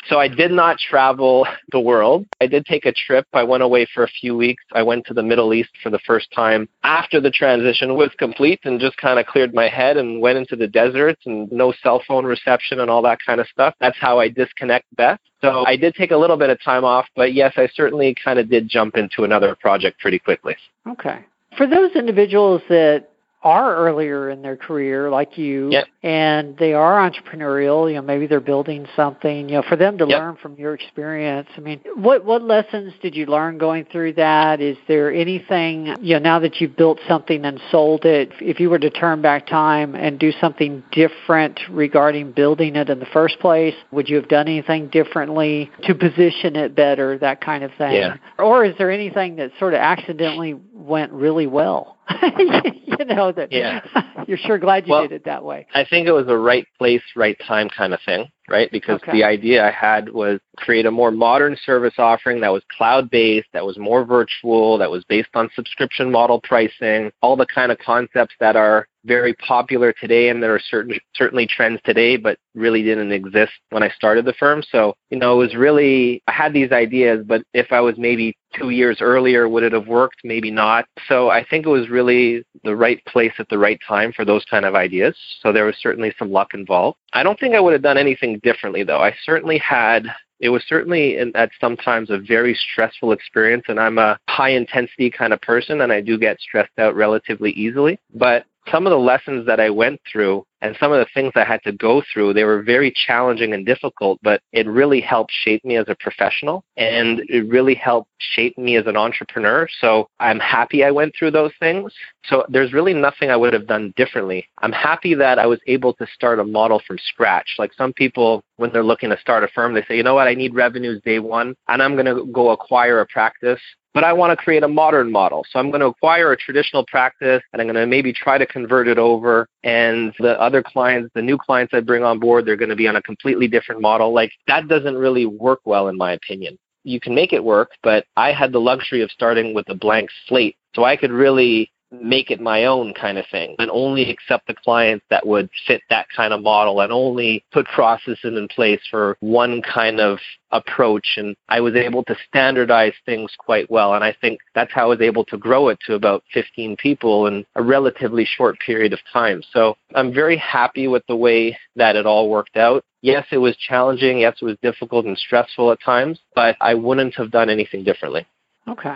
So 0.09 0.19
I 0.19 0.27
did 0.27 0.51
not 0.51 0.77
travel 0.77 1.47
the 1.71 1.79
world. 1.79 2.25
I 2.41 2.47
did 2.47 2.65
take 2.65 2.85
a 2.85 2.91
trip. 2.91 3.27
I 3.33 3.43
went 3.43 3.63
away 3.63 3.87
for 3.93 4.03
a 4.03 4.07
few 4.07 4.35
weeks. 4.35 4.63
I 4.73 4.83
went 4.83 5.05
to 5.07 5.13
the 5.13 5.23
Middle 5.23 5.53
East 5.53 5.69
for 5.81 5.89
the 5.89 5.99
first 5.99 6.31
time 6.31 6.67
after 6.83 7.19
the 7.19 7.31
transition 7.31 7.95
was 7.95 8.09
complete 8.17 8.59
and 8.63 8.79
just 8.79 8.97
kind 8.97 9.19
of 9.19 9.25
cleared 9.25 9.53
my 9.53 9.67
head 9.67 9.97
and 9.97 10.21
went 10.21 10.37
into 10.37 10.55
the 10.55 10.67
deserts 10.67 11.21
and 11.25 11.51
no 11.51 11.73
cell 11.83 12.01
phone 12.07 12.25
reception 12.25 12.79
and 12.79 12.89
all 12.89 13.01
that 13.01 13.19
kind 13.25 13.39
of 13.39 13.47
stuff. 13.47 13.73
That's 13.79 13.97
how 13.99 14.19
I 14.19 14.29
disconnect 14.29 14.85
best. 14.95 15.21
So 15.41 15.65
I 15.65 15.75
did 15.75 15.93
take 15.95 16.11
a 16.11 16.17
little 16.17 16.37
bit 16.37 16.49
of 16.49 16.61
time 16.63 16.85
off, 16.85 17.05
but 17.15 17.33
yes, 17.33 17.53
I 17.57 17.67
certainly 17.73 18.15
kind 18.23 18.39
of 18.39 18.49
did 18.49 18.69
jump 18.69 18.95
into 18.95 19.25
another 19.25 19.55
project 19.55 19.99
pretty 19.99 20.19
quickly. 20.19 20.55
Okay. 20.87 21.19
For 21.57 21.67
those 21.67 21.91
individuals 21.95 22.61
that 22.69 23.09
are 23.43 23.75
earlier 23.75 24.29
in 24.29 24.41
their 24.41 24.56
career 24.56 25.10
like 25.10 25.38
you 25.38 25.69
yep. 25.69 25.86
and 26.01 26.58
they 26.58 26.73
are 26.73 27.10
entrepreneurial 27.10 27.89
you 27.89 27.95
know 27.95 28.01
maybe 28.01 28.25
they're 28.25 28.39
building 28.39 28.88
something 28.95 29.49
you 29.49 29.56
know 29.56 29.63
for 29.67 29.75
them 29.75 29.97
to 29.97 30.06
yep. 30.08 30.19
learn 30.19 30.38
from 30.41 30.56
your 30.56 30.73
experience 30.73 31.47
i 31.58 31.60
mean 31.60 31.82
what 31.95 32.23
what 32.23 32.41
lessons 32.41 32.93
did 33.01 33.15
you 33.15 33.25
learn 33.25 33.58
going 33.58 33.86
through 33.91 34.13
that 34.13 34.62
is 34.62 34.77
there 34.88 35.13
anything 35.13 35.93
you 36.01 36.13
know 36.13 36.19
now 36.19 36.39
that 36.39 36.62
you've 36.62 36.77
built 36.77 36.99
something 37.08 37.43
and 37.43 37.60
sold 37.69 38.06
it 38.06 38.32
if 38.39 38.60
you 38.62 38.69
were 38.69 38.79
to 38.79 38.89
turn 38.89 39.21
back 39.21 39.45
time 39.45 39.93
and 39.93 40.19
do 40.19 40.32
something 40.39 40.82
different 40.91 41.60
regarding 41.69 42.32
building 42.32 42.77
it 42.77 42.89
in 42.89 42.99
the 42.99 43.06
first 43.08 43.38
place 43.39 43.75
would 43.91 44.08
you 44.08 44.15
have 44.15 44.29
done 44.29 44.47
anything 44.47 44.88
differently 44.88 45.69
to 45.84 45.93
position 45.93 46.56
it 46.56 46.75
better 46.75 47.17
that 47.17 47.41
kind 47.41 47.63
of 47.63 47.71
thing 47.77 47.93
yeah. 47.93 48.15
or 48.39 48.63
is 48.63 48.73
there 48.77 48.89
anything 48.89 49.36
that 49.36 49.51
sort 49.60 49.73
of 49.73 49.79
accidentally 49.79 50.56
went 50.73 51.12
really 51.12 51.47
well 51.47 51.97
you 52.21 53.05
know 53.05 53.31
that 53.31 53.51
yeah. 53.51 53.81
you're 54.27 54.38
sure 54.38 54.57
glad 54.57 54.86
you 54.88 54.91
well, 54.91 55.03
did 55.03 55.13
it 55.13 55.25
that 55.25 55.43
way. 55.43 55.67
I 55.73 55.86
think 55.86 56.07
it 56.07 56.12
was 56.12 56.27
a 56.27 56.38
right 56.38 56.67
place, 56.77 57.01
right 57.15 57.38
time 57.47 57.69
kind 57.69 57.93
of 57.93 57.99
thing, 58.05 58.27
right? 58.49 58.69
Because 58.71 59.01
okay. 59.01 59.12
the 59.12 59.23
idea 59.23 59.65
I 59.65 59.71
had 59.71 60.09
was 60.09 60.39
create 60.57 60.86
a 60.86 60.91
more 60.91 61.12
modern 61.12 61.57
service 61.65 61.93
offering 61.97 62.41
that 62.41 62.51
was 62.51 62.63
cloud 62.77 63.09
based, 63.09 63.47
that 63.53 63.65
was 63.65 63.77
more 63.77 64.03
virtual, 64.03 64.77
that 64.77 64.91
was 64.91 65.03
based 65.05 65.29
on 65.33 65.49
subscription 65.55 66.12
model 66.12 66.41
pricing, 66.41 67.12
all 67.21 67.36
the 67.36 67.47
kind 67.47 67.71
of 67.71 67.79
concepts 67.79 68.36
that 68.39 68.55
are 68.55 68.88
very 69.05 69.33
popular 69.33 69.93
today 69.99 70.29
and 70.29 70.41
there 70.41 70.55
are 70.55 70.62
certain 70.69 70.97
certainly 71.13 71.45
trends 71.45 71.77
today 71.83 72.15
but 72.15 72.38
really 72.55 72.81
didn't 72.81 73.12
exist 73.12 73.51
when 73.69 73.83
I 73.83 73.89
started 73.89 74.23
the 74.23 74.33
firm. 74.33 74.63
So, 74.71 74.93
you 75.09 75.19
know, 75.19 75.33
it 75.33 75.45
was 75.45 75.55
really 75.55 76.21
I 76.27 76.31
had 76.31 76.53
these 76.53 76.71
ideas, 76.71 77.25
but 77.27 77.43
if 77.53 77.71
I 77.71 77.81
was 77.81 77.95
maybe 77.97 78.38
two 78.57 78.69
years 78.69 78.97
earlier, 79.01 79.47
would 79.47 79.63
it 79.63 79.73
have 79.73 79.87
worked? 79.87 80.17
Maybe 80.23 80.51
not. 80.51 80.85
So 81.07 81.29
I 81.29 81.43
think 81.43 81.65
it 81.65 81.69
was 81.69 81.89
really 81.89 82.43
the 82.63 82.75
right 82.75 83.03
place 83.05 83.33
at 83.39 83.49
the 83.49 83.57
right 83.57 83.79
time 83.87 84.13
for 84.13 84.25
those 84.25 84.45
kind 84.45 84.65
of 84.65 84.75
ideas. 84.75 85.15
So 85.41 85.51
there 85.51 85.65
was 85.65 85.75
certainly 85.81 86.13
some 86.17 86.31
luck 86.31 86.53
involved. 86.53 86.97
I 87.13 87.23
don't 87.23 87.39
think 87.39 87.55
I 87.55 87.59
would 87.59 87.73
have 87.73 87.81
done 87.81 87.97
anything 87.97 88.39
differently 88.43 88.83
though. 88.83 89.01
I 89.01 89.13
certainly 89.25 89.57
had 89.57 90.07
it 90.39 90.49
was 90.49 90.63
certainly 90.67 91.17
in, 91.17 91.31
at 91.35 91.51
sometimes 91.61 92.09
a 92.09 92.17
very 92.17 92.53
stressful 92.53 93.13
experience 93.13 93.63
and 93.69 93.79
i'm 93.79 93.97
a 93.97 94.17
high 94.27 94.49
intensity 94.49 95.09
kind 95.09 95.31
of 95.31 95.39
person 95.41 95.81
and 95.81 95.93
i 95.93 96.01
do 96.01 96.17
get 96.17 96.39
stressed 96.41 96.77
out 96.79 96.95
relatively 96.95 97.51
easily 97.51 97.97
but 98.13 98.45
some 98.71 98.86
of 98.86 98.91
the 98.91 98.97
lessons 98.97 99.45
that 99.45 99.60
I 99.60 99.69
went 99.69 99.99
through 100.12 100.45
and 100.62 100.78
some 100.80 100.93
of 100.93 100.99
the 100.99 101.08
things 101.13 101.34
I 101.36 101.43
had 101.43 101.62
to 101.63 101.73
go 101.73 102.02
through, 102.12 102.34
they 102.34 102.45
were 102.45 102.63
very 102.63 102.93
challenging 103.06 103.54
and 103.54 103.65
difficult, 103.65 104.19
but 104.23 104.41
it 104.54 104.65
really 104.67 105.02
helped 105.02 105.32
shape 105.43 105.63
me 105.65 105.76
as 105.76 105.86
a 105.89 105.95
professional 105.95 106.63
and 106.78 107.19
it 107.28 107.47
really 107.49 107.76
helped 107.76 108.10
shape 108.19 108.58
me 108.58 108.78
as 108.78 108.88
an 108.88 108.95
entrepreneur. 108.95 109.67
So 109.82 110.08
I'm 110.19 110.39
happy 110.39 110.84
I 110.84 110.91
went 110.91 111.13
through 111.17 111.32
those 111.32 111.52
things. 111.60 111.93
So 112.26 112.45
there's 112.47 112.71
really 112.71 112.93
nothing 112.93 113.30
I 113.30 113.36
would 113.36 113.54
have 113.54 113.67
done 113.67 113.93
differently. 113.97 114.47
I'm 114.62 114.71
happy 114.71 115.13
that 115.15 115.38
I 115.38 115.45
was 115.45 115.60
able 115.67 115.93
to 115.95 116.08
start 116.13 116.39
a 116.39 116.45
model 116.45 116.82
from 116.88 116.97
scratch. 116.97 117.56
Like 117.60 117.73
some 117.73 117.91
people, 117.91 118.43
when 118.56 118.71
they're 118.71 118.84
looking 118.84 119.10
to 119.10 119.19
start 119.19 119.43
a 119.43 119.49
firm, 119.49 119.73
they 119.73 119.84
say, 119.84 119.97
you 119.97 120.04
know 120.04 120.15
what, 120.15 120.30
I 120.30 120.34
need 120.34 120.56
revenues 120.56 121.02
day 121.04 121.19
one 121.19 121.56
and 121.67 121.84
I'm 121.84 121.95
going 121.95 122.06
to 122.06 122.26
go 122.32 122.52
acquire 122.52 123.02
a 123.02 123.06
practice 123.08 123.60
but 123.93 124.03
I 124.03 124.13
want 124.13 124.38
to 124.38 124.43
create 124.43 124.63
a 124.63 124.67
modern 124.67 125.12
model. 125.12 125.45
So 125.49 125.60
I'm 125.60 125.69
going 125.69 125.82
to 125.82 125.88
acquire 125.88 126.32
a 126.32 126.38
traditional 126.38 126.86
practice 126.88 127.41
and 127.51 127.62
I'm 127.62 127.67
going 127.67 127.75
to 127.75 127.86
maybe 127.86 128.12
try 128.12 128.38
to 128.38 128.45
convert 128.45 128.88
it 128.88 128.97
over. 128.97 129.47
And 129.63 130.13
the 130.19 130.39
other 130.39 130.63
clients, 130.63 131.12
the 131.13 131.21
new 131.21 131.38
clients 131.38 131.73
I 131.73 131.79
bring 131.82 132.03
on 132.03 132.19
board, 132.19 132.45
they're 132.45 132.56
going 132.56 132.69
to 132.69 132.75
be 132.75 132.88
on 132.88 132.95
a 132.95 133.01
completely 133.01 133.47
different 133.47 133.82
model. 133.82 134.13
Like 134.13 134.32
that 134.47 134.67
doesn't 134.67 134.95
really 134.95 135.25
work 135.25 135.62
well, 135.65 135.88
in 135.88 135.97
my 135.97 136.13
opinion. 136.13 136.58
You 136.84 136.99
can 136.99 137.15
make 137.15 137.32
it 137.32 137.43
work, 137.43 137.71
but 137.82 138.06
I 138.17 138.34
had 138.34 138.51
the 138.51 138.60
luxury 138.60 139.01
of 139.01 139.12
starting 139.12 139.53
with 139.53 139.69
a 139.69 139.75
blank 139.75 140.10
slate. 140.27 140.58
So 140.75 140.84
I 140.84 140.97
could 140.97 141.12
really 141.12 141.71
make 142.01 142.32
it 142.32 142.41
my 142.41 142.65
own 142.65 142.93
kind 142.93 143.17
of 143.17 143.25
thing 143.32 143.56
and 143.60 143.69
only 143.71 144.10
accept 144.10 144.47
the 144.47 144.53
clients 144.53 145.06
that 145.10 145.25
would 145.25 145.49
fit 145.67 145.82
that 145.89 146.08
kind 146.15 146.34
of 146.34 146.41
model 146.41 146.82
and 146.82 146.91
only 146.91 147.43
put 147.51 147.65
processes 147.67 148.17
in 148.23 148.47
place 148.47 148.82
for 148.89 149.17
one 149.19 149.62
kind 149.62 149.99
of 149.99 150.17
approach 150.51 151.15
and 151.17 151.36
I 151.49 151.62
was 151.62 151.75
able 151.75 152.03
to 152.06 152.15
standardize 152.27 152.93
things 153.06 153.32
quite 153.38 153.69
well 153.69 153.93
and 153.93 154.03
I 154.03 154.15
think 154.21 154.39
that's 154.56 154.71
how 154.71 154.84
I 154.84 154.95
was 154.95 155.01
able 155.01 155.25
to 155.25 155.38
grow 155.38 155.69
it 155.69 155.79
to 155.88 155.95
about 155.95 156.23
15 156.34 156.77
people 156.77 157.27
in 157.27 157.45
a 157.56 157.63
relatively 157.63 158.25
short 158.25 158.60
period 158.60 158.93
of 158.93 158.99
time. 159.12 159.41
So 159.51 159.75
I'm 159.95 160.13
very 160.13 160.38
happy 160.38 160.88
with 160.88 161.03
the 161.08 161.15
way 161.15 161.58
that 161.75 161.95
it 161.95 162.06
all 162.06 162.29
worked 162.29 162.58
out. 162.58 162.84
Yes, 163.01 163.25
it 163.32 163.38
was 163.38 163.56
challenging. 163.58 164.19
Yes, 164.19 164.38
it 164.41 164.45
was 164.45 164.58
difficult 164.62 165.06
and 165.06 165.17
stressful 165.17 165.71
at 165.71 165.82
times, 165.82 166.19
but 166.36 166.56
I 166.62 166.73
wouldn't 166.73 167.15
have 167.15 167.32
done 167.32 167.49
anything 167.49 167.84
differently. 167.84 168.25
Okay. 168.67 168.95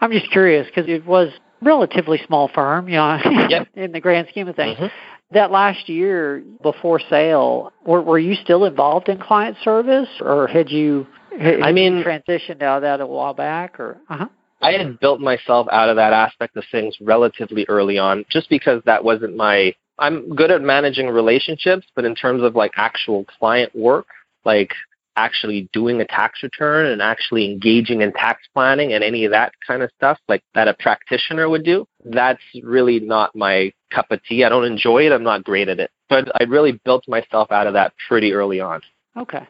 I'm 0.00 0.12
just 0.12 0.30
curious 0.30 0.66
because 0.66 0.88
it 0.88 1.04
was 1.06 1.32
relatively 1.62 2.20
small 2.26 2.48
firm, 2.48 2.88
you 2.88 2.96
know, 2.96 3.18
yep. 3.48 3.68
in 3.74 3.92
the 3.92 4.00
grand 4.00 4.28
scheme 4.30 4.48
of 4.48 4.56
things. 4.56 4.76
Mm-hmm. 4.76 4.86
That 5.34 5.50
last 5.50 5.88
year 5.88 6.44
before 6.62 7.00
sale, 7.08 7.72
were, 7.86 8.02
were 8.02 8.18
you 8.18 8.34
still 8.34 8.66
involved 8.66 9.08
in 9.08 9.18
client 9.18 9.56
service, 9.64 10.08
or 10.20 10.46
had 10.46 10.70
you? 10.70 11.06
Had 11.38 11.62
I 11.62 11.72
mean, 11.72 11.98
you 11.98 12.04
transitioned 12.04 12.60
out 12.60 12.76
of 12.78 12.82
that 12.82 13.00
a 13.00 13.06
while 13.06 13.32
back, 13.32 13.80
or? 13.80 13.98
Uh-huh. 14.10 14.26
I 14.60 14.72
had 14.72 15.00
built 15.00 15.20
myself 15.20 15.66
out 15.72 15.88
of 15.88 15.96
that 15.96 16.12
aspect 16.12 16.56
of 16.56 16.64
things 16.70 16.94
relatively 17.00 17.64
early 17.68 17.98
on, 17.98 18.26
just 18.30 18.50
because 18.50 18.82
that 18.84 19.02
wasn't 19.02 19.36
my. 19.36 19.74
I'm 19.98 20.34
good 20.34 20.50
at 20.50 20.60
managing 20.60 21.08
relationships, 21.08 21.86
but 21.96 22.04
in 22.04 22.14
terms 22.14 22.42
of 22.42 22.54
like 22.54 22.72
actual 22.76 23.24
client 23.24 23.74
work, 23.74 24.06
like 24.44 24.72
actually 25.16 25.68
doing 25.72 26.00
a 26.00 26.06
tax 26.06 26.42
return 26.42 26.86
and 26.86 27.02
actually 27.02 27.50
engaging 27.50 28.00
in 28.00 28.12
tax 28.12 28.42
planning 28.54 28.92
and 28.92 29.04
any 29.04 29.24
of 29.24 29.30
that 29.30 29.52
kind 29.66 29.82
of 29.82 29.90
stuff 29.96 30.18
like 30.28 30.42
that 30.54 30.68
a 30.68 30.74
practitioner 30.74 31.48
would 31.48 31.64
do 31.64 31.86
that's 32.04 32.42
really 32.62 33.00
not 33.00 33.34
my 33.34 33.72
cup 33.92 34.10
of 34.10 34.22
tea. 34.24 34.44
I 34.44 34.48
don't 34.48 34.64
enjoy 34.64 35.06
it. 35.06 35.12
I'm 35.12 35.22
not 35.22 35.44
great 35.44 35.68
at 35.68 35.80
it. 35.80 35.90
But 36.08 36.28
i 36.40 36.44
really 36.44 36.80
built 36.84 37.04
myself 37.08 37.50
out 37.50 37.66
of 37.66 37.74
that 37.74 37.92
pretty 38.08 38.32
early 38.32 38.60
on. 38.60 38.80
Okay. 39.16 39.46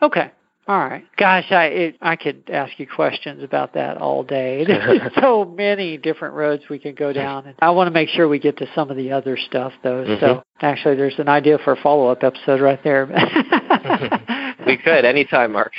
Okay. 0.00 0.30
All 0.66 0.78
right. 0.78 1.04
Gosh 1.16 1.50
i 1.50 1.64
it, 1.64 1.96
i 2.02 2.14
could 2.14 2.50
ask 2.52 2.78
you 2.78 2.86
questions 2.86 3.42
about 3.42 3.74
that 3.74 3.96
all 3.96 4.22
day. 4.22 4.64
There's 4.66 5.00
so 5.20 5.44
many 5.44 5.96
different 5.96 6.34
roads 6.34 6.64
we 6.68 6.78
can 6.78 6.94
go 6.94 7.12
down 7.12 7.46
and 7.46 7.54
i 7.60 7.70
want 7.70 7.88
to 7.88 7.90
make 7.90 8.08
sure 8.10 8.28
we 8.28 8.38
get 8.38 8.58
to 8.58 8.66
some 8.74 8.90
of 8.90 8.96
the 8.96 9.12
other 9.12 9.36
stuff 9.36 9.72
though. 9.82 10.04
Mm-hmm. 10.04 10.20
so 10.20 10.42
actually 10.60 10.96
there's 10.96 11.18
an 11.18 11.28
idea 11.28 11.58
for 11.64 11.72
a 11.72 11.76
follow-up 11.80 12.22
episode 12.22 12.60
right 12.60 12.82
there 12.84 13.06
we 14.66 14.76
could 14.76 15.04
anytime, 15.04 15.52
Mark. 15.52 15.72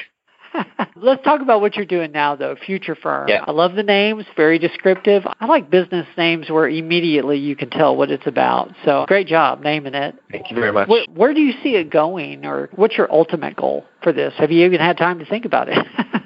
Let's 0.95 1.23
talk 1.23 1.41
about 1.41 1.61
what 1.61 1.75
you're 1.75 1.85
doing 1.85 2.11
now, 2.11 2.35
though. 2.35 2.55
Future 2.55 2.95
Firm. 2.95 3.27
Yeah. 3.27 3.43
I 3.47 3.51
love 3.51 3.75
the 3.75 3.83
names, 3.83 4.25
very 4.35 4.57
descriptive. 4.57 5.23
I 5.39 5.45
like 5.45 5.69
business 5.69 6.07
names 6.17 6.49
where 6.49 6.67
immediately 6.67 7.37
you 7.37 7.55
can 7.55 7.69
tell 7.69 7.95
what 7.95 8.09
it's 8.09 8.25
about. 8.25 8.71
So 8.83 9.05
great 9.07 9.27
job 9.27 9.61
naming 9.61 9.93
it. 9.93 10.15
Thank 10.31 10.49
you 10.49 10.55
very 10.55 10.71
much. 10.71 10.89
Where, 10.89 11.05
where 11.13 11.33
do 11.33 11.41
you 11.41 11.53
see 11.61 11.75
it 11.75 11.91
going, 11.91 12.45
or 12.45 12.69
what's 12.75 12.97
your 12.97 13.11
ultimate 13.11 13.55
goal 13.55 13.85
for 14.01 14.11
this? 14.11 14.33
Have 14.37 14.51
you 14.51 14.65
even 14.65 14.79
had 14.79 14.97
time 14.97 15.19
to 15.19 15.25
think 15.25 15.45
about 15.45 15.69
it? 15.69 15.77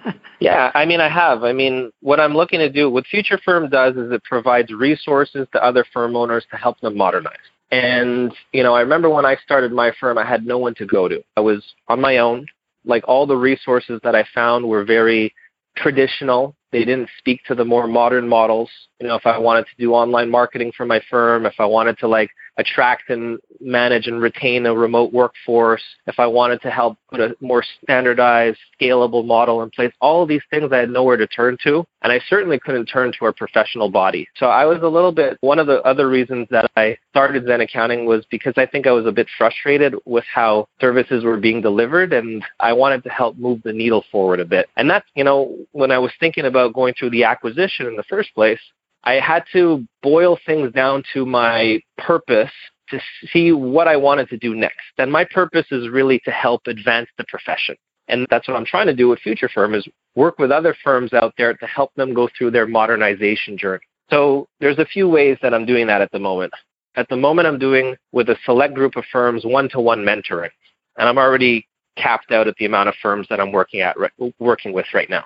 Yeah, 0.44 0.72
I 0.76 0.84
mean, 0.84 1.00
I 1.00 1.08
have. 1.08 1.46
I 1.46 1.54
mean, 1.54 1.89
what 2.02 2.20
I'm 2.20 2.34
looking 2.34 2.60
to 2.60 2.70
do, 2.70 2.89
what 2.89 3.08
Future 3.08 3.39
Firm 3.46 3.70
does 3.70 3.96
is 3.96 4.12
it 4.12 4.22
provides 4.26 4.74
resources 4.74 5.48
to 5.54 5.63
other 5.63 5.86
firm 5.94 6.18
owners 6.18 6.46
to 6.52 6.58
help 6.58 6.82
them 6.82 6.98
modernize. 6.98 7.38
And, 7.74 8.32
you 8.52 8.62
know, 8.62 8.76
I 8.76 8.82
remember 8.82 9.10
when 9.10 9.26
I 9.26 9.36
started 9.38 9.72
my 9.72 9.92
firm, 10.00 10.20
I 10.20 10.26
had 10.26 10.46
no 10.46 10.60
one 10.60 10.76
to 10.76 10.86
go 10.86 11.08
to. 11.08 11.24
I 11.36 11.40
was 11.42 11.64
on 11.88 12.00
my 12.00 12.20
own. 12.20 12.46
Like 12.86 13.04
all 13.08 13.26
the 13.26 13.36
resources 13.36 14.00
that 14.04 14.14
I 14.14 14.26
found 14.36 14.64
were 14.64 14.84
very 14.86 15.34
traditional. 15.76 16.56
They 16.72 16.86
didn't 16.86 17.10
speak 17.18 17.44
to 17.48 17.56
the 17.56 17.66
more 17.66 17.88
modern 17.88 18.30
models 18.30 18.70
you 19.04 19.10
know, 19.10 19.16
if 19.16 19.26
I 19.26 19.38
wanted 19.38 19.66
to 19.66 19.72
do 19.78 19.94
online 19.94 20.32
marketing 20.32 20.72
for 20.78 20.86
my 20.86 21.02
firm, 21.12 21.46
if 21.46 21.56
I 21.60 21.66
wanted 21.66 21.98
to 22.00 22.08
like 22.08 22.30
attract 22.56 23.10
and 23.10 23.38
manage 23.60 24.08
and 24.08 24.22
retain 24.22 24.66
a 24.66 24.74
remote 24.74 25.12
workforce, 25.12 25.84
if 26.08 26.20
I 26.20 26.28
wanted 26.28 26.62
to 26.62 26.70
help 26.70 26.98
put 27.10 27.20
a 27.20 27.36
more 27.42 27.66
standardized, 27.84 28.60
scalable 28.80 29.26
model 29.26 29.62
in 29.62 29.72
place, 29.72 29.92
all 30.00 30.24
of 30.24 30.30
these 30.30 30.42
things 30.50 30.72
I 30.72 30.78
had 30.78 30.89
nowhere 30.89 31.18
to 31.18 31.28
turn 31.28 31.58
to. 31.66 31.84
And 32.02 32.13
I 32.13 32.22
certainly 32.30 32.60
couldn't 32.60 32.86
turn 32.86 33.12
to 33.20 33.26
a 33.26 33.34
professional 33.34 33.89
body. 33.89 34.26
So 34.38 34.46
I 34.46 34.66
was 34.66 34.80
a 34.84 34.88
little 34.88 35.12
bit, 35.12 35.38
one 35.42 35.60
of 35.60 35.68
the 35.68 35.82
other 35.82 36.08
reasons 36.08 36.48
that 36.52 36.72
I 36.78 36.98
started 37.10 37.46
Zen 37.46 37.60
Accounting 37.60 38.06
was 38.06 38.26
because 38.32 38.54
I 38.56 38.66
think 38.66 38.88
I 38.88 38.92
was 38.92 39.06
a 39.06 39.12
bit 39.12 39.28
frustrated 39.38 39.96
with 40.06 40.24
how 40.34 40.70
services 40.80 41.26
were 41.26 41.38
being 41.38 41.60
delivered 41.60 42.13
and 42.13 42.42
I 42.62 42.72
wanted 42.72 43.04
to 43.04 43.10
help 43.10 43.38
move 43.38 43.63
the 43.63 43.74
needle 43.74 44.06
forward 44.13 44.39
a 44.39 44.46
bit. 44.46 44.70
And 44.78 44.89
that's, 44.89 45.08
you 45.13 45.26
know, 45.26 45.58
when 45.74 45.92
I 45.92 45.98
was 45.98 46.12
thinking 46.22 46.46
about 46.46 46.74
going 46.74 46.94
through 46.98 47.10
the 47.10 47.26
acquisition 47.26 47.86
in 47.86 47.98
the 47.98 48.04
first 48.04 48.34
place, 48.34 48.60
I 49.04 49.13
had 49.16 49.44
to 49.54 49.86
boil 50.02 50.38
things 50.46 50.72
down 50.72 51.04
to 51.13 51.26
my 51.26 51.82
purpose 51.98 52.52
to 52.89 53.00
see 53.32 53.52
what 53.52 53.88
I 53.88 53.96
wanted 53.96 54.30
to 54.30 54.38
do 54.38 54.56
next. 54.56 54.84
And 54.98 55.12
my 55.12 55.26
purpose 55.26 55.66
is 55.72 55.89
really 55.89 56.20
to 56.26 56.32
help 56.32 56.68
advance 56.68 57.10
the 57.18 57.26
profession. 57.28 57.76
And 58.08 58.28
that's 58.30 58.48
what 58.48 58.58
I'm 58.58 58.66
trying 58.66 58.88
to 58.88 58.96
do 58.96 59.08
with 59.08 59.20
Future 59.20 59.50
Firm 59.50 59.74
is 59.74 59.88
work 60.16 60.38
with 60.38 60.52
other 60.52 60.76
firms 60.84 61.13
out 61.13 61.34
there 61.38 61.54
to 61.54 61.66
help 61.66 61.94
them 61.96 62.13
go 62.13 62.30
through 62.38 62.52
their 62.52 62.68
modernization 62.68 63.58
journey. 63.58 63.84
So 64.10 64.48
there's 64.60 64.80
a 64.80 64.86
few 64.86 65.08
ways 65.08 65.38
that 65.42 65.54
I'm 65.54 65.66
doing 65.66 65.88
that 65.88 66.02
at 66.02 66.12
the 66.12 66.20
moment. 66.20 66.54
At 66.96 67.10
the 67.10 67.16
moment, 67.16 67.48
I'm 67.48 67.58
doing 67.58 67.96
with 68.12 68.30
a 68.30 68.38
select 68.46 68.76
group 68.76 68.96
of 68.96 69.06
firms 69.12 69.46
one-to-one 69.46 70.00
mentoring, 70.00 70.52
and 70.98 71.10
I'm 71.10 71.18
already 71.18 71.66
capped 71.96 72.32
out 72.32 72.48
at 72.48 72.56
the 72.58 72.66
amount 72.66 72.89
of 72.89 72.96
firms 73.02 73.26
that 73.30 73.39
I'm 73.39 73.52
working 73.52 73.82
at 73.82 73.96
working 74.39 74.74
with 74.74 74.86
right 74.94 75.10
now. 75.10 75.24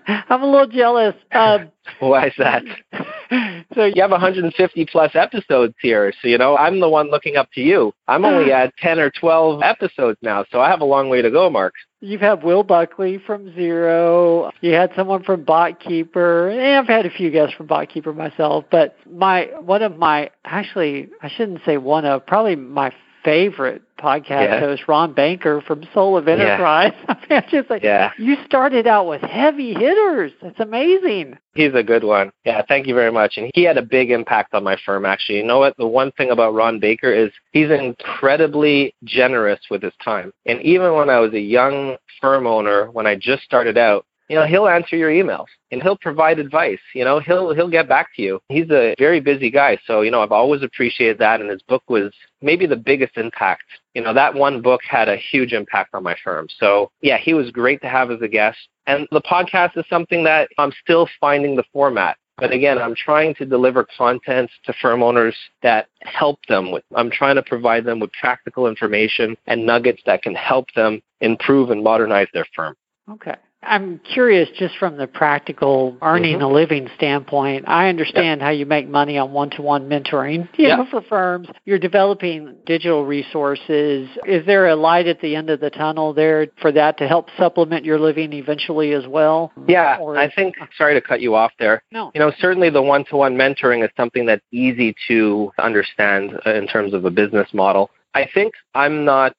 I'm 0.28 0.42
a 0.42 0.46
little 0.46 0.66
jealous. 0.66 1.14
Um, 1.32 1.70
Why 2.00 2.28
is 2.28 2.34
that? 2.38 2.62
so 3.74 3.84
you 3.84 4.00
have 4.02 4.10
150 4.10 4.86
plus 4.86 5.10
episodes 5.14 5.74
here. 5.80 6.12
So 6.20 6.28
you 6.28 6.38
know, 6.38 6.56
I'm 6.56 6.80
the 6.80 6.88
one 6.88 7.10
looking 7.10 7.36
up 7.36 7.48
to 7.54 7.60
you. 7.60 7.92
I'm 8.08 8.24
only 8.24 8.52
at 8.52 8.76
10 8.78 8.98
or 8.98 9.10
12 9.10 9.62
episodes 9.62 10.18
now, 10.22 10.44
so 10.50 10.60
I 10.60 10.68
have 10.70 10.80
a 10.80 10.86
long 10.86 11.08
way 11.08 11.22
to 11.22 11.30
go, 11.30 11.50
Mark. 11.50 11.74
You've 12.00 12.20
had 12.20 12.42
Will 12.42 12.64
Buckley 12.64 13.18
from 13.24 13.50
Xero. 13.52 14.50
You 14.60 14.72
had 14.72 14.90
someone 14.96 15.22
from 15.22 15.44
BotKeeper. 15.44 16.52
And 16.52 16.78
I've 16.78 16.88
had 16.88 17.06
a 17.06 17.10
few 17.10 17.30
guests 17.30 17.54
from 17.54 17.68
BotKeeper 17.68 18.14
myself. 18.14 18.64
But 18.70 18.96
my 19.08 19.50
one 19.60 19.82
of 19.82 19.96
my 19.96 20.30
actually 20.44 21.10
I 21.22 21.28
shouldn't 21.28 21.60
say 21.64 21.76
one 21.76 22.04
of 22.04 22.26
probably 22.26 22.56
my 22.56 22.92
favorite 23.24 23.82
podcast 23.98 24.48
yeah. 24.48 24.60
host, 24.60 24.82
Ron 24.88 25.14
Baker 25.14 25.60
from 25.60 25.84
Soul 25.94 26.16
of 26.16 26.26
Enterprise. 26.28 26.92
Yeah. 27.08 27.14
I 27.30 27.40
mean, 27.40 27.42
just 27.50 27.70
like 27.70 27.82
yeah. 27.82 28.10
you 28.18 28.36
started 28.44 28.86
out 28.86 29.06
with 29.06 29.22
heavy 29.22 29.74
hitters. 29.74 30.32
That's 30.42 30.58
amazing. 30.58 31.38
He's 31.54 31.74
a 31.74 31.82
good 31.82 32.04
one. 32.04 32.32
Yeah, 32.44 32.62
thank 32.66 32.86
you 32.86 32.94
very 32.94 33.12
much. 33.12 33.34
And 33.36 33.50
he 33.54 33.62
had 33.62 33.78
a 33.78 33.82
big 33.82 34.10
impact 34.10 34.54
on 34.54 34.64
my 34.64 34.76
firm 34.84 35.04
actually. 35.04 35.38
You 35.38 35.44
know 35.44 35.58
what? 35.58 35.76
The 35.76 35.86
one 35.86 36.10
thing 36.12 36.30
about 36.30 36.54
Ron 36.54 36.80
Baker 36.80 37.12
is 37.12 37.30
he's 37.52 37.70
incredibly 37.70 38.94
generous 39.04 39.60
with 39.70 39.82
his 39.82 39.92
time. 40.04 40.32
And 40.46 40.60
even 40.62 40.94
when 40.94 41.10
I 41.10 41.20
was 41.20 41.32
a 41.34 41.40
young 41.40 41.96
firm 42.20 42.46
owner, 42.46 42.90
when 42.90 43.06
I 43.06 43.16
just 43.16 43.42
started 43.42 43.78
out, 43.78 44.06
you 44.32 44.38
know, 44.38 44.46
he'll 44.46 44.66
answer 44.66 44.96
your 44.96 45.10
emails 45.10 45.44
and 45.70 45.82
he'll 45.82 45.98
provide 45.98 46.38
advice. 46.38 46.80
You 46.94 47.04
know, 47.04 47.20
he'll 47.20 47.54
he'll 47.54 47.68
get 47.68 47.86
back 47.86 48.16
to 48.16 48.22
you. 48.22 48.40
He's 48.48 48.70
a 48.70 48.94
very 48.98 49.20
busy 49.20 49.50
guy, 49.50 49.78
so 49.86 50.00
you 50.00 50.10
know, 50.10 50.22
I've 50.22 50.32
always 50.32 50.62
appreciated 50.62 51.18
that. 51.18 51.42
And 51.42 51.50
his 51.50 51.60
book 51.60 51.82
was 51.86 52.14
maybe 52.40 52.64
the 52.64 52.74
biggest 52.74 53.18
impact. 53.18 53.64
You 53.92 54.02
know, 54.02 54.14
that 54.14 54.34
one 54.34 54.62
book 54.62 54.80
had 54.88 55.10
a 55.10 55.16
huge 55.16 55.52
impact 55.52 55.90
on 55.92 56.02
my 56.02 56.16
firm. 56.24 56.48
So 56.58 56.90
yeah, 57.02 57.18
he 57.18 57.34
was 57.34 57.50
great 57.50 57.82
to 57.82 57.90
have 57.90 58.10
as 58.10 58.22
a 58.22 58.28
guest. 58.28 58.56
And 58.86 59.06
the 59.10 59.20
podcast 59.20 59.76
is 59.76 59.84
something 59.90 60.24
that 60.24 60.48
I'm 60.56 60.72
still 60.82 61.06
finding 61.20 61.54
the 61.54 61.64
format. 61.70 62.16
But 62.38 62.52
again, 62.52 62.78
I'm 62.78 62.94
trying 62.94 63.34
to 63.34 63.44
deliver 63.44 63.86
content 63.98 64.50
to 64.64 64.72
firm 64.80 65.02
owners 65.02 65.36
that 65.62 65.88
help 66.00 66.38
them 66.48 66.72
with, 66.72 66.84
I'm 66.96 67.10
trying 67.10 67.36
to 67.36 67.42
provide 67.42 67.84
them 67.84 68.00
with 68.00 68.10
practical 68.18 68.66
information 68.66 69.36
and 69.46 69.66
nuggets 69.66 70.00
that 70.06 70.22
can 70.22 70.34
help 70.34 70.72
them 70.74 71.02
improve 71.20 71.68
and 71.68 71.84
modernize 71.84 72.28
their 72.32 72.46
firm. 72.56 72.74
Okay. 73.10 73.36
I'm 73.62 74.00
curious 74.00 74.48
just 74.58 74.76
from 74.76 74.96
the 74.96 75.06
practical 75.06 75.96
earning 76.02 76.36
mm-hmm. 76.36 76.44
a 76.44 76.48
living 76.48 76.88
standpoint. 76.96 77.64
I 77.68 77.88
understand 77.88 78.40
yep. 78.40 78.46
how 78.46 78.50
you 78.50 78.66
make 78.66 78.88
money 78.88 79.18
on 79.18 79.32
one-to-one 79.32 79.88
mentoring, 79.88 80.48
you 80.56 80.68
yep. 80.68 80.78
know, 80.78 80.86
for 80.90 81.02
firms. 81.02 81.48
You're 81.64 81.78
developing 81.78 82.56
digital 82.66 83.04
resources. 83.04 84.08
Is 84.26 84.44
there 84.46 84.68
a 84.68 84.76
light 84.76 85.06
at 85.06 85.20
the 85.20 85.36
end 85.36 85.50
of 85.50 85.60
the 85.60 85.70
tunnel 85.70 86.12
there 86.12 86.48
for 86.60 86.72
that 86.72 86.98
to 86.98 87.06
help 87.06 87.28
supplement 87.38 87.84
your 87.84 87.98
living 87.98 88.32
eventually 88.32 88.92
as 88.92 89.06
well? 89.06 89.52
Yeah, 89.68 89.98
or, 89.98 90.16
I 90.16 90.32
think 90.32 90.56
sorry 90.76 90.94
to 90.94 91.00
cut 91.00 91.20
you 91.20 91.34
off 91.34 91.52
there. 91.58 91.82
No. 91.92 92.10
You 92.14 92.20
know, 92.20 92.32
certainly 92.40 92.70
the 92.70 92.82
one-to-one 92.82 93.36
mentoring 93.36 93.84
is 93.84 93.90
something 93.96 94.26
that's 94.26 94.44
easy 94.50 94.94
to 95.08 95.52
understand 95.58 96.32
in 96.46 96.66
terms 96.66 96.94
of 96.94 97.04
a 97.04 97.10
business 97.10 97.48
model. 97.52 97.90
I 98.14 98.28
think 98.34 98.54
I'm 98.74 99.04
not 99.04 99.34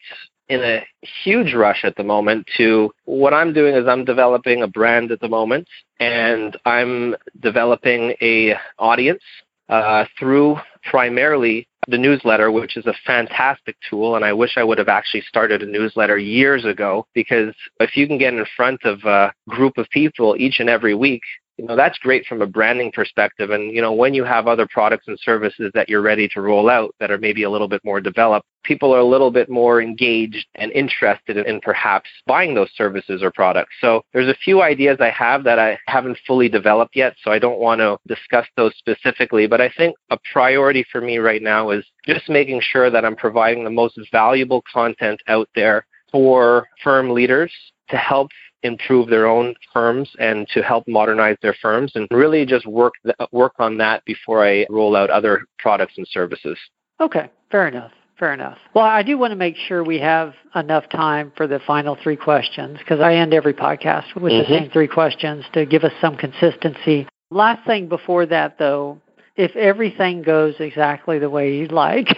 in 0.50 0.62
a 0.62 0.86
huge 1.24 1.54
rush 1.54 1.84
at 1.84 1.96
the 1.96 2.04
moment 2.04 2.48
to 2.58 2.92
what 3.06 3.34
I'm 3.34 3.54
doing 3.54 3.76
is 3.76 3.88
I'm 3.88 4.06
developing 4.06 4.62
a 4.62 4.68
brand 4.68 5.12
at 5.12 5.20
the 5.20 5.30
moment 5.30 5.68
and 6.00 6.58
I'm 6.66 7.16
developing 7.40 8.16
a 8.22 8.56
audience 8.78 9.24
uh, 9.70 10.06
through 10.20 10.58
primarily 10.90 11.68
the 11.88 11.98
newsletter, 11.98 12.52
which 12.52 12.78
is 12.78 12.86
a 12.86 12.94
fantastic 13.06 13.76
tool. 13.90 14.16
And 14.16 14.24
I 14.24 14.34
wish 14.34 14.58
I 14.58 14.64
would 14.64 14.78
have 14.78 14.90
actually 14.90 15.22
started 15.22 15.62
a 15.62 15.66
newsletter 15.66 16.18
years 16.18 16.66
ago 16.66 17.06
because 17.14 17.54
if 17.80 17.96
you 17.96 18.08
can 18.08 18.18
get 18.18 18.34
in 18.34 18.46
front 18.56 18.84
of 18.84 19.04
a 19.04 19.34
group 19.50 19.78
of 19.78 19.90
people 19.90 20.36
each 20.38 20.60
and 20.60 20.70
every 20.70 20.96
week 20.96 21.22
you 21.58 21.66
know 21.66 21.76
that's 21.76 21.98
great 22.00 22.26
from 22.26 22.42
a 22.42 22.48
branding 22.48 22.92
perspective. 22.92 23.50
And 23.52 23.72
you 23.76 23.82
know 23.82 23.94
when 23.94 24.14
you 24.14 24.24
have 24.24 24.48
other 24.48 24.68
products 24.68 25.08
and 25.08 25.20
services 25.20 25.72
that 25.74 25.90
you're 25.90 26.02
ready 26.02 26.28
to 26.30 26.42
roll 26.42 26.70
out 26.70 26.96
that 27.00 27.12
are 27.12 27.18
maybe 27.18 27.44
a 27.44 27.50
little 27.50 27.68
bit 27.68 27.82
more 27.84 28.02
developed 28.02 28.48
people 28.64 28.94
are 28.96 29.00
a 29.00 29.06
little 29.06 29.32
bit 29.32 29.50
more 29.50 29.82
engaged 29.82 30.48
and 30.56 30.72
interested 30.72 31.38
in, 31.38 31.46
in 31.46 31.60
perhaps 31.62 32.10
buying 32.26 32.56
those 32.56 32.70
services 32.76 33.22
or 33.22 33.32
products. 33.32 33.74
So 33.82 34.04
there's 34.14 34.30
a 34.30 34.36
few 34.36 34.62
ideas 34.62 34.98
i 35.00 35.10
have 35.10 35.44
that 35.44 35.60
i 35.60 35.78
haven't 35.88 36.18
fully 36.26 36.50
developed 36.50 36.96
yet 36.96 37.16
so 37.24 37.32
i 37.32 37.40
don't 37.40 37.60
want 37.60 37.80
to 37.80 37.98
discuss 38.08 38.48
those 38.58 38.74
specifically. 38.78 39.48
But 39.48 39.62
i 39.62 39.70
think 39.78 39.96
a 40.10 40.18
priority 40.32 40.86
for 40.92 41.02
me 41.02 41.18
right 41.18 41.42
now 41.42 41.70
is 41.70 41.86
just 42.06 42.30
making 42.30 42.62
sure 42.62 42.90
that 42.90 43.06
i'm 43.06 43.16
providing 43.16 43.64
the 43.64 43.70
most 43.70 44.00
valuable 44.12 44.64
content 44.72 45.20
out 45.28 45.50
there 45.56 45.86
for 46.12 46.68
firm 46.84 47.10
leaders 47.10 47.52
to 47.90 47.98
help 47.98 48.30
improve 48.64 49.10
their 49.10 49.28
own 49.28 49.54
firms 49.72 50.10
and 50.20 50.48
to 50.54 50.62
help 50.62 50.86
modernize 50.88 51.38
their 51.42 51.56
firms 51.62 51.92
and 51.96 52.08
really 52.12 52.46
just 52.46 52.66
work 52.66 52.94
th- 53.04 53.30
work 53.32 53.54
on 53.60 53.78
that 53.78 54.04
before 54.06 54.46
I 54.46 54.66
roll 54.70 54.96
out 54.96 55.10
other 55.10 55.46
products 55.60 55.94
and 55.98 56.08
services. 56.10 56.58
Okay, 57.00 57.30
fair 57.52 57.68
enough. 57.68 57.92
Fair 58.20 58.34
enough. 58.34 58.58
Well, 58.76 58.86
I 58.86 59.02
do 59.02 59.18
want 59.18 59.32
to 59.32 59.36
make 59.36 59.56
sure 59.58 59.84
we 59.84 60.00
have 60.00 60.34
enough 60.56 60.88
time 60.90 61.34
for 61.36 61.48
the 61.48 61.60
final 61.66 61.98
three 62.02 62.16
questions 62.16 62.78
because 62.78 63.00
I 63.00 63.16
end 63.16 63.34
every 63.34 63.54
podcast 63.54 64.14
with 64.16 64.32
mm-hmm. 64.32 64.52
the 64.52 64.60
same 64.60 64.70
three 64.70 64.88
questions 64.88 65.44
to 65.54 65.66
give 65.66 65.84
us 65.84 65.92
some 66.00 66.16
consistency. 66.16 67.08
Last 67.32 67.66
thing 67.66 67.90
before 67.90 68.28
that, 68.28 68.60
though, 68.60 69.02
if 69.36 69.56
everything 69.56 70.22
goes 70.22 70.54
exactly 70.60 71.18
the 71.18 71.30
way 71.30 71.56
you'd 71.56 71.72
like, 71.72 72.16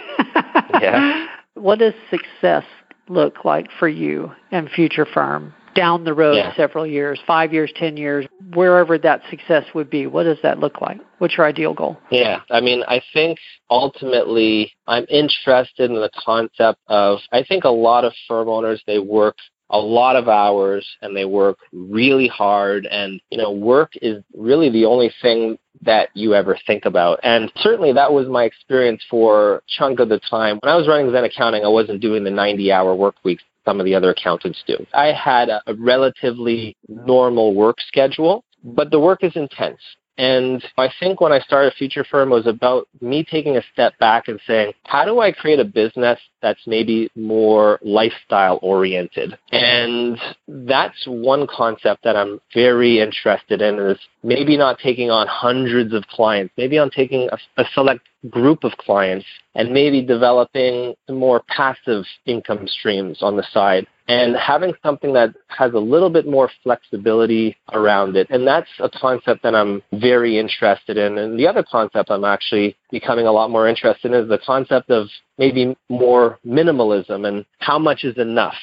yeah. 0.80 1.26
what 1.54 1.78
does 1.78 1.94
success 2.10 2.64
look 3.08 3.44
like 3.44 3.68
for 3.78 3.88
you 3.88 4.30
and 4.50 4.68
Future 4.70 5.06
Firm 5.06 5.54
down 5.76 6.04
the 6.04 6.14
road 6.14 6.36
yeah. 6.36 6.54
several 6.56 6.86
years, 6.86 7.20
five 7.26 7.52
years, 7.52 7.72
10 7.76 7.96
years, 7.96 8.26
wherever 8.54 8.98
that 8.98 9.22
success 9.30 9.64
would 9.74 9.90
be? 9.90 10.06
What 10.06 10.24
does 10.24 10.38
that 10.42 10.58
look 10.58 10.80
like? 10.80 10.98
What's 11.18 11.36
your 11.36 11.46
ideal 11.46 11.74
goal? 11.74 11.98
Yeah, 12.10 12.40
I 12.50 12.60
mean, 12.60 12.82
I 12.88 13.00
think 13.12 13.38
ultimately 13.70 14.72
I'm 14.86 15.06
interested 15.08 15.90
in 15.90 15.96
the 15.96 16.10
concept 16.16 16.80
of, 16.88 17.18
I 17.32 17.44
think 17.44 17.64
a 17.64 17.70
lot 17.70 18.04
of 18.04 18.12
firm 18.26 18.48
owners, 18.48 18.82
they 18.86 18.98
work 18.98 19.36
a 19.70 19.78
lot 19.78 20.16
of 20.16 20.28
hours 20.28 20.86
and 21.02 21.16
they 21.16 21.24
work 21.24 21.58
really 21.72 22.28
hard 22.28 22.86
and 22.86 23.20
you 23.30 23.38
know 23.38 23.50
work 23.50 23.92
is 24.00 24.22
really 24.36 24.70
the 24.70 24.84
only 24.84 25.12
thing 25.20 25.58
that 25.82 26.08
you 26.14 26.34
ever 26.34 26.56
think 26.66 26.84
about. 26.84 27.20
And 27.22 27.50
certainly 27.56 27.92
that 27.92 28.12
was 28.12 28.28
my 28.28 28.44
experience 28.44 29.02
for 29.10 29.56
a 29.56 29.60
chunk 29.66 30.00
of 30.00 30.08
the 30.08 30.20
time. 30.30 30.58
When 30.62 30.72
I 30.72 30.76
was 30.76 30.88
running 30.88 31.06
Xen 31.06 31.24
Accounting, 31.24 31.64
I 31.64 31.68
wasn't 31.68 32.00
doing 32.00 32.24
the 32.24 32.30
90 32.30 32.72
hour 32.72 32.94
work 32.94 33.16
weeks 33.24 33.42
some 33.66 33.80
of 33.80 33.84
the 33.84 33.94
other 33.94 34.10
accountants 34.10 34.62
do. 34.66 34.76
I 34.94 35.12
had 35.12 35.48
a, 35.48 35.60
relatively 35.74 36.76
normal 36.88 37.54
work 37.54 37.76
schedule, 37.86 38.44
but 38.62 38.90
the 38.90 39.00
work 39.00 39.22
is 39.22 39.32
intense. 39.34 39.80
And 40.18 40.64
I 40.78 40.88
think 40.98 41.20
when 41.20 41.32
I 41.32 41.40
started 41.40 41.74
Future 41.74 42.04
Firm 42.04 42.30
was 42.30 42.46
about 42.46 42.88
me 43.00 43.22
taking 43.22 43.56
a 43.56 43.62
step 43.72 43.98
back 43.98 44.28
and 44.28 44.40
saying, 44.46 44.72
how 44.84 45.04
do 45.04 45.20
I 45.20 45.30
create 45.30 45.60
a 45.60 45.64
business 45.64 46.18
that's 46.40 46.60
maybe 46.66 47.10
more 47.14 47.78
lifestyle 47.82 48.58
oriented? 48.62 49.36
And 49.52 50.18
that's 50.48 51.06
one 51.06 51.46
concept 51.46 52.04
that 52.04 52.16
I'm 52.16 52.40
very 52.54 53.00
interested 53.00 53.60
in 53.60 53.78
is 53.78 53.98
maybe 54.22 54.56
not 54.56 54.78
taking 54.78 55.10
on 55.10 55.26
hundreds 55.26 55.92
of 55.92 56.06
clients, 56.06 56.54
maybe 56.56 56.78
I'm 56.78 56.90
taking 56.90 57.28
a, 57.30 57.62
a 57.62 57.64
select 57.74 58.00
group 58.30 58.64
of 58.64 58.72
clients 58.78 59.26
and 59.54 59.72
maybe 59.72 60.02
developing 60.02 60.94
more 61.08 61.42
passive 61.48 62.04
income 62.24 62.66
streams 62.66 63.22
on 63.22 63.36
the 63.36 63.44
side 63.52 63.86
and 64.08 64.36
having 64.36 64.72
something 64.82 65.12
that 65.14 65.34
has 65.48 65.72
a 65.74 65.78
little 65.78 66.10
bit 66.10 66.26
more 66.26 66.50
flexibility 66.62 67.56
around 67.72 68.16
it. 68.16 68.28
And 68.30 68.46
that's 68.46 68.68
a 68.78 68.88
concept 68.88 69.42
that 69.42 69.54
I'm 69.54 69.82
very 69.92 70.38
interested 70.38 70.96
in. 70.96 71.18
And 71.18 71.38
the 71.38 71.46
other 71.46 71.64
concept 71.68 72.10
I'm 72.10 72.24
actually 72.24 72.76
becoming 72.90 73.26
a 73.26 73.32
lot 73.32 73.50
more 73.50 73.68
interested 73.68 74.12
in 74.12 74.22
is 74.22 74.28
the 74.28 74.38
concept 74.38 74.90
of 74.90 75.08
maybe 75.38 75.76
more 75.88 76.38
minimalism 76.46 77.26
and 77.26 77.44
how 77.58 77.78
much 77.78 78.04
is 78.04 78.16
enough 78.18 78.54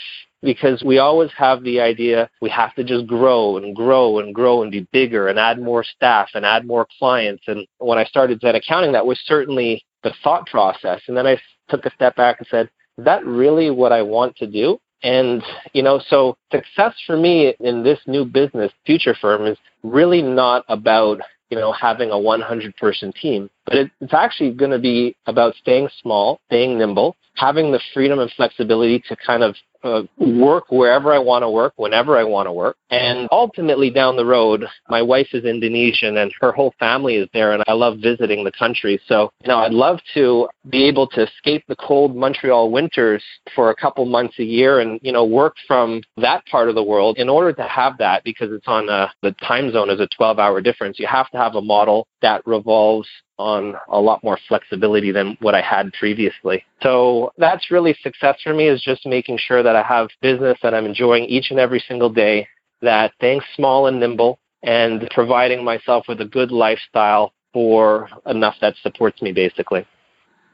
because 0.43 0.83
we 0.83 0.97
always 0.99 1.31
have 1.37 1.63
the 1.63 1.79
idea 1.79 2.29
we 2.41 2.49
have 2.49 2.75
to 2.75 2.83
just 2.83 3.07
grow 3.07 3.57
and 3.57 3.75
grow 3.75 4.19
and 4.19 4.35
grow 4.35 4.61
and 4.61 4.71
be 4.71 4.87
bigger 4.91 5.29
and 5.29 5.39
add 5.39 5.59
more 5.59 5.83
staff 5.83 6.29
and 6.33 6.45
add 6.45 6.67
more 6.67 6.85
clients. 6.99 7.43
And 7.47 7.65
when 7.79 7.97
I 7.97 8.03
started 8.03 8.41
Xen 8.41 8.55
Accounting, 8.55 8.91
that 8.91 9.05
was 9.05 9.19
certainly 9.25 9.83
the 10.03 10.13
thought 10.23 10.45
process. 10.47 11.01
And 11.07 11.15
then 11.15 11.25
I 11.25 11.37
took 11.69 11.85
a 11.85 11.93
step 11.95 12.15
back 12.15 12.39
and 12.39 12.47
said, 12.49 12.69
is 12.97 13.05
that 13.05 13.25
really 13.25 13.71
what 13.71 13.91
I 13.91 14.01
want 14.01 14.35
to 14.37 14.47
do? 14.47 14.79
And, 15.03 15.43
you 15.73 15.83
know, 15.83 16.01
so 16.07 16.37
success 16.51 16.93
for 17.05 17.17
me 17.17 17.53
in 17.59 17.83
this 17.83 17.99
new 18.07 18.23
business, 18.23 18.71
Future 18.85 19.15
Firm, 19.19 19.45
is 19.45 19.57
really 19.83 20.21
not 20.21 20.63
about, 20.69 21.19
you 21.49 21.57
know, 21.57 21.73
having 21.73 22.09
a 22.09 22.17
100 22.17 22.75
person 22.77 23.11
team, 23.21 23.49
but 23.65 23.75
it's 23.75 24.13
actually 24.13 24.51
going 24.51 24.71
to 24.71 24.79
be 24.79 25.15
about 25.27 25.55
staying 25.55 25.89
small, 26.01 26.39
staying 26.47 26.77
nimble, 26.77 27.17
having 27.35 27.71
the 27.71 27.81
freedom 27.93 28.19
and 28.19 28.31
flexibility 28.31 29.03
to 29.09 29.15
kind 29.17 29.43
of 29.43 29.55
uh, 29.83 30.03
work 30.17 30.65
wherever 30.69 31.13
I 31.13 31.19
want 31.19 31.43
to 31.43 31.49
work, 31.49 31.73
whenever 31.77 32.17
I 32.17 32.23
want 32.23 32.47
to 32.47 32.51
work. 32.51 32.77
And 32.89 33.27
ultimately, 33.31 33.89
down 33.89 34.15
the 34.15 34.25
road, 34.25 34.65
my 34.89 35.01
wife 35.01 35.27
is 35.33 35.45
Indonesian 35.45 36.17
and 36.17 36.31
her 36.39 36.51
whole 36.51 36.73
family 36.79 37.15
is 37.15 37.29
there, 37.33 37.53
and 37.53 37.63
I 37.67 37.73
love 37.73 37.99
visiting 37.99 38.43
the 38.43 38.51
country. 38.51 38.99
So, 39.07 39.31
you 39.41 39.47
know, 39.47 39.59
I'd 39.59 39.73
love 39.73 39.99
to 40.13 40.47
be 40.69 40.85
able 40.85 41.07
to 41.07 41.23
escape 41.23 41.63
the 41.67 41.75
cold 41.75 42.15
Montreal 42.15 42.71
winters 42.71 43.23
for 43.55 43.71
a 43.71 43.75
couple 43.75 44.05
months 44.05 44.39
a 44.39 44.43
year 44.43 44.79
and, 44.79 44.99
you 45.03 45.11
know, 45.11 45.25
work 45.25 45.55
from 45.67 46.01
that 46.17 46.45
part 46.45 46.69
of 46.69 46.75
the 46.75 46.83
world. 46.83 47.17
In 47.17 47.29
order 47.29 47.53
to 47.53 47.63
have 47.63 47.97
that, 47.97 48.23
because 48.23 48.51
it's 48.51 48.67
on 48.67 48.89
a, 48.89 49.11
the 49.21 49.31
time 49.47 49.71
zone 49.71 49.89
is 49.89 49.99
a 49.99 50.07
12 50.15 50.39
hour 50.39 50.61
difference, 50.61 50.99
you 50.99 51.07
have 51.07 51.29
to 51.31 51.37
have 51.37 51.55
a 51.55 51.61
model 51.61 52.07
that 52.21 52.45
revolves 52.45 53.07
on 53.37 53.75
a 53.89 53.99
lot 53.99 54.23
more 54.23 54.37
flexibility 54.47 55.11
than 55.11 55.37
what 55.41 55.55
I 55.55 55.61
had 55.61 55.91
previously. 55.93 56.63
So 56.81 57.33
that's 57.37 57.71
really 57.71 57.95
success 58.01 58.37
for 58.43 58.53
me 58.53 58.67
is 58.67 58.81
just 58.81 59.05
making 59.05 59.39
sure 59.39 59.63
that 59.63 59.75
I 59.75 59.83
have 59.83 60.09
business 60.21 60.57
that 60.63 60.73
I'm 60.73 60.85
enjoying 60.85 61.25
each 61.25 61.49
and 61.49 61.59
every 61.59 61.83
single 61.87 62.09
day, 62.09 62.47
that 62.81 63.13
staying 63.15 63.41
small 63.55 63.87
and 63.87 63.99
nimble 63.99 64.39
and 64.63 65.09
providing 65.11 65.63
myself 65.63 66.05
with 66.07 66.21
a 66.21 66.25
good 66.25 66.51
lifestyle 66.51 67.33
for 67.51 68.09
enough 68.25 68.55
that 68.61 68.75
supports 68.81 69.21
me 69.21 69.31
basically. 69.31 69.85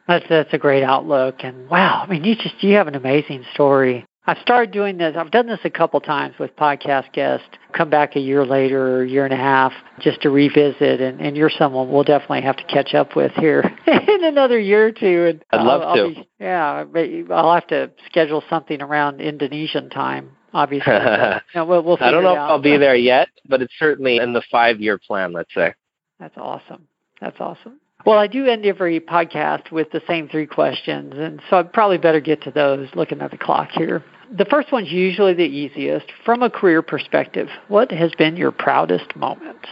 That's 0.08 0.26
that's 0.28 0.54
a 0.54 0.58
great 0.58 0.84
outlook 0.84 1.36
and 1.44 1.70
wow, 1.70 2.04
I 2.04 2.08
mean 2.08 2.24
you 2.24 2.36
just 2.36 2.62
you 2.62 2.76
have 2.76 2.88
an 2.88 2.96
amazing 2.96 3.46
story. 3.54 4.06
I've 4.30 4.38
started 4.44 4.72
doing 4.72 5.00
this. 5.00 5.16
I've 5.18 5.32
done 5.32 5.48
this 5.48 5.62
a 5.64 5.72
couple 5.72 6.00
times 6.02 6.36
with 6.38 6.56
podcast 6.56 7.14
guests. 7.14 7.48
Come 7.74 7.90
back 7.90 8.16
a 8.16 8.20
year 8.20 8.46
later, 8.46 8.98
or 8.98 9.02
a 9.02 9.10
year 9.10 9.26
and 9.26 9.34
a 9.34 9.38
half, 9.38 9.74
just 10.00 10.22
to 10.22 10.30
revisit. 10.30 11.02
And, 11.02 11.20
and 11.20 11.36
you're 11.36 11.50
someone 11.50 11.92
we'll 11.92 12.04
definitely 12.04 12.44
have 12.44 12.56
to 12.58 12.64
catch 12.66 12.94
up 12.94 13.16
with 13.16 13.32
here 13.38 13.64
in 13.88 14.24
another 14.24 14.60
year 14.60 14.86
or 14.86 14.92
two. 14.92 15.26
And 15.30 15.46
I'd 15.50 15.66
love 15.66 15.82
I'll, 15.82 15.96
to. 15.96 16.02
I'll 16.02 16.14
be, 16.14 16.30
yeah, 16.40 16.86
I'll 17.32 17.56
have 17.56 17.66
to 17.70 17.90
schedule 18.06 18.44
something 18.52 18.84
around 18.84 19.20
Indonesian 19.20 19.90
time. 19.90 20.34
Obviously, 20.54 20.94
but, 20.94 21.42
you 21.56 21.60
know, 21.62 21.66
we'll, 21.66 21.82
we'll 21.82 21.98
I 22.00 22.12
don't 22.12 22.22
know 22.22 22.34
if 22.34 22.38
out. 22.38 22.52
I'll 22.52 22.62
be 22.62 22.78
there 22.78 22.96
yet, 22.96 23.30
but 23.48 23.64
it's 23.64 23.74
certainly 23.80 24.18
in 24.18 24.34
the 24.34 24.44
five-year 24.52 25.00
plan. 25.00 25.34
Let's 25.34 25.54
say. 25.56 25.74
That's 26.20 26.38
awesome. 26.38 26.88
That's 27.20 27.38
awesome. 27.40 27.80
Well, 28.06 28.20
I 28.20 28.28
do 28.28 28.46
end 28.46 28.66
every 28.66 29.00
podcast 29.00 29.72
with 29.72 29.92
the 29.92 30.02
same 30.08 30.30
three 30.30 30.46
questions, 30.46 31.14
and 31.18 31.42
so 31.50 31.58
I'd 31.58 31.74
probably 31.74 31.98
better 31.98 32.20
get 32.20 32.44
to 32.44 32.52
those 32.52 32.88
looking 32.94 33.22
at 33.22 33.32
the 33.32 33.38
clock 33.38 33.70
here. 33.72 34.04
The 34.32 34.46
first 34.46 34.72
one's 34.72 34.92
usually 34.92 35.34
the 35.34 35.44
easiest. 35.44 36.06
From 36.24 36.44
a 36.44 36.50
career 36.50 36.82
perspective, 36.82 37.48
what 37.68 37.92
has 37.92 38.12
been 38.18 38.38
your 38.38 38.52
proudest 38.52 39.16
moment? 39.16 39.66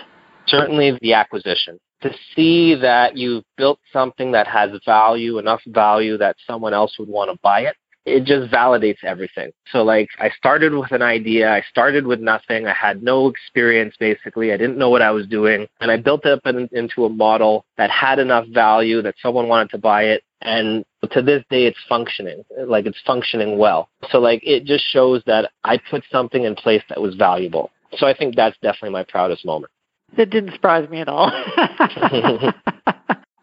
Certainly 0.47 0.97
the 1.01 1.13
acquisition. 1.13 1.79
To 2.01 2.11
see 2.35 2.75
that 2.75 3.17
you've 3.17 3.43
built 3.57 3.79
something 3.91 4.31
that 4.31 4.47
has 4.47 4.71
value, 4.85 5.37
enough 5.37 5.61
value 5.67 6.17
that 6.17 6.37
someone 6.45 6.73
else 6.73 6.97
would 6.97 7.09
want 7.09 7.31
to 7.31 7.37
buy 7.43 7.61
it, 7.61 7.75
it 8.07 8.23
just 8.23 8.51
validates 8.51 9.03
everything. 9.03 9.51
So 9.71 9.83
like 9.83 10.07
I 10.19 10.29
started 10.29 10.73
with 10.73 10.91
an 10.91 11.01
idea, 11.01 11.51
I 11.51 11.61
started 11.69 12.07
with 12.07 12.21
nothing, 12.21 12.65
I 12.65 12.73
had 12.73 13.03
no 13.03 13.27
experience 13.27 13.95
basically, 13.99 14.53
I 14.53 14.57
didn't 14.57 14.77
know 14.77 14.89
what 14.89 15.01
I 15.01 15.11
was 15.11 15.27
doing, 15.27 15.67
and 15.81 15.91
I 15.91 15.97
built 15.97 16.25
it 16.25 16.31
up 16.31 16.45
in, 16.45 16.69
into 16.71 17.03
a 17.03 17.09
model 17.09 17.65
that 17.77 17.91
had 17.91 18.17
enough 18.19 18.47
value 18.47 19.01
that 19.01 19.15
someone 19.21 19.49
wanted 19.49 19.71
to 19.71 19.77
buy 19.77 20.03
it 20.03 20.23
and 20.41 20.85
to 21.11 21.21
this 21.21 21.43
day 21.49 21.65
it's 21.65 21.79
functioning 21.87 22.43
like 22.65 22.85
it's 22.85 23.01
functioning 23.05 23.57
well. 23.57 23.89
So 24.09 24.19
like 24.19 24.41
it 24.43 24.65
just 24.65 24.85
shows 24.85 25.23
that 25.25 25.51
i 25.63 25.77
put 25.89 26.03
something 26.11 26.43
in 26.43 26.55
place 26.55 26.83
that 26.89 27.01
was 27.01 27.15
valuable. 27.15 27.71
So 27.97 28.07
i 28.07 28.15
think 28.15 28.35
that's 28.35 28.57
definitely 28.61 28.91
my 28.91 29.03
proudest 29.03 29.45
moment. 29.45 29.71
It 30.17 30.29
didn't 30.29 30.53
surprise 30.53 30.89
me 30.89 31.01
at 31.01 31.07
all. 31.07 31.31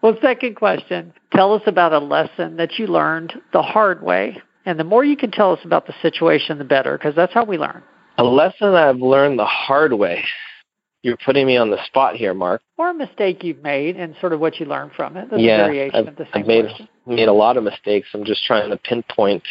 Well 0.05 0.19
second 0.21 0.57
question. 0.57 1.15
Tell 1.33 1.55
us 1.55 1.63
about 1.65 1.95
a 1.95 1.99
lesson 1.99 2.59
that 2.59 2.79
you 2.79 2.87
learned 2.87 3.41
the 3.55 3.63
hard 3.63 4.03
way. 4.03 4.37
And 4.67 4.79
the 4.79 4.85
more 4.85 5.03
you 5.03 5.17
can 5.17 5.31
tell 5.31 5.51
us 5.51 5.61
about 5.65 5.87
the 5.87 5.95
situation 6.03 6.59
the 6.59 6.65
better 6.65 6.99
because 6.99 7.15
that's 7.15 7.33
how 7.33 7.47
we 7.47 7.57
learn. 7.57 7.83
A 8.19 8.23
lesson 8.23 8.75
i've 8.75 8.99
learned 8.99 9.39
the 9.39 9.47
hard 9.47 9.95
way 9.95 10.23
you're 11.05 11.19
putting 11.19 11.47
me 11.47 11.59
on 11.59 11.71
the 11.71 11.85
spot 11.85 12.17
here, 12.17 12.33
Mark. 12.33 12.63
Or 12.79 12.89
a 12.89 12.95
mistake 12.95 13.45
you've 13.45 13.63
made 13.63 13.97
and 13.97 14.17
sort 14.21 14.33
of 14.33 14.41
what 14.41 14.59
you 14.59 14.65
learned 14.65 14.93
from 14.97 15.19
it. 15.19 15.29
That's 15.31 15.43
yeah, 15.43 15.67
I've, 15.93 16.09
I've 16.33 16.47
made 16.47 16.65
question. 16.65 16.89
made 17.07 17.29
a 17.29 17.33
lot 17.33 17.59
of 17.59 17.63
mistakes. 17.63 18.09
I'm 18.15 18.25
just 18.25 18.43
trying 18.47 18.71
to 18.71 18.79
pinpoint. 18.79 19.43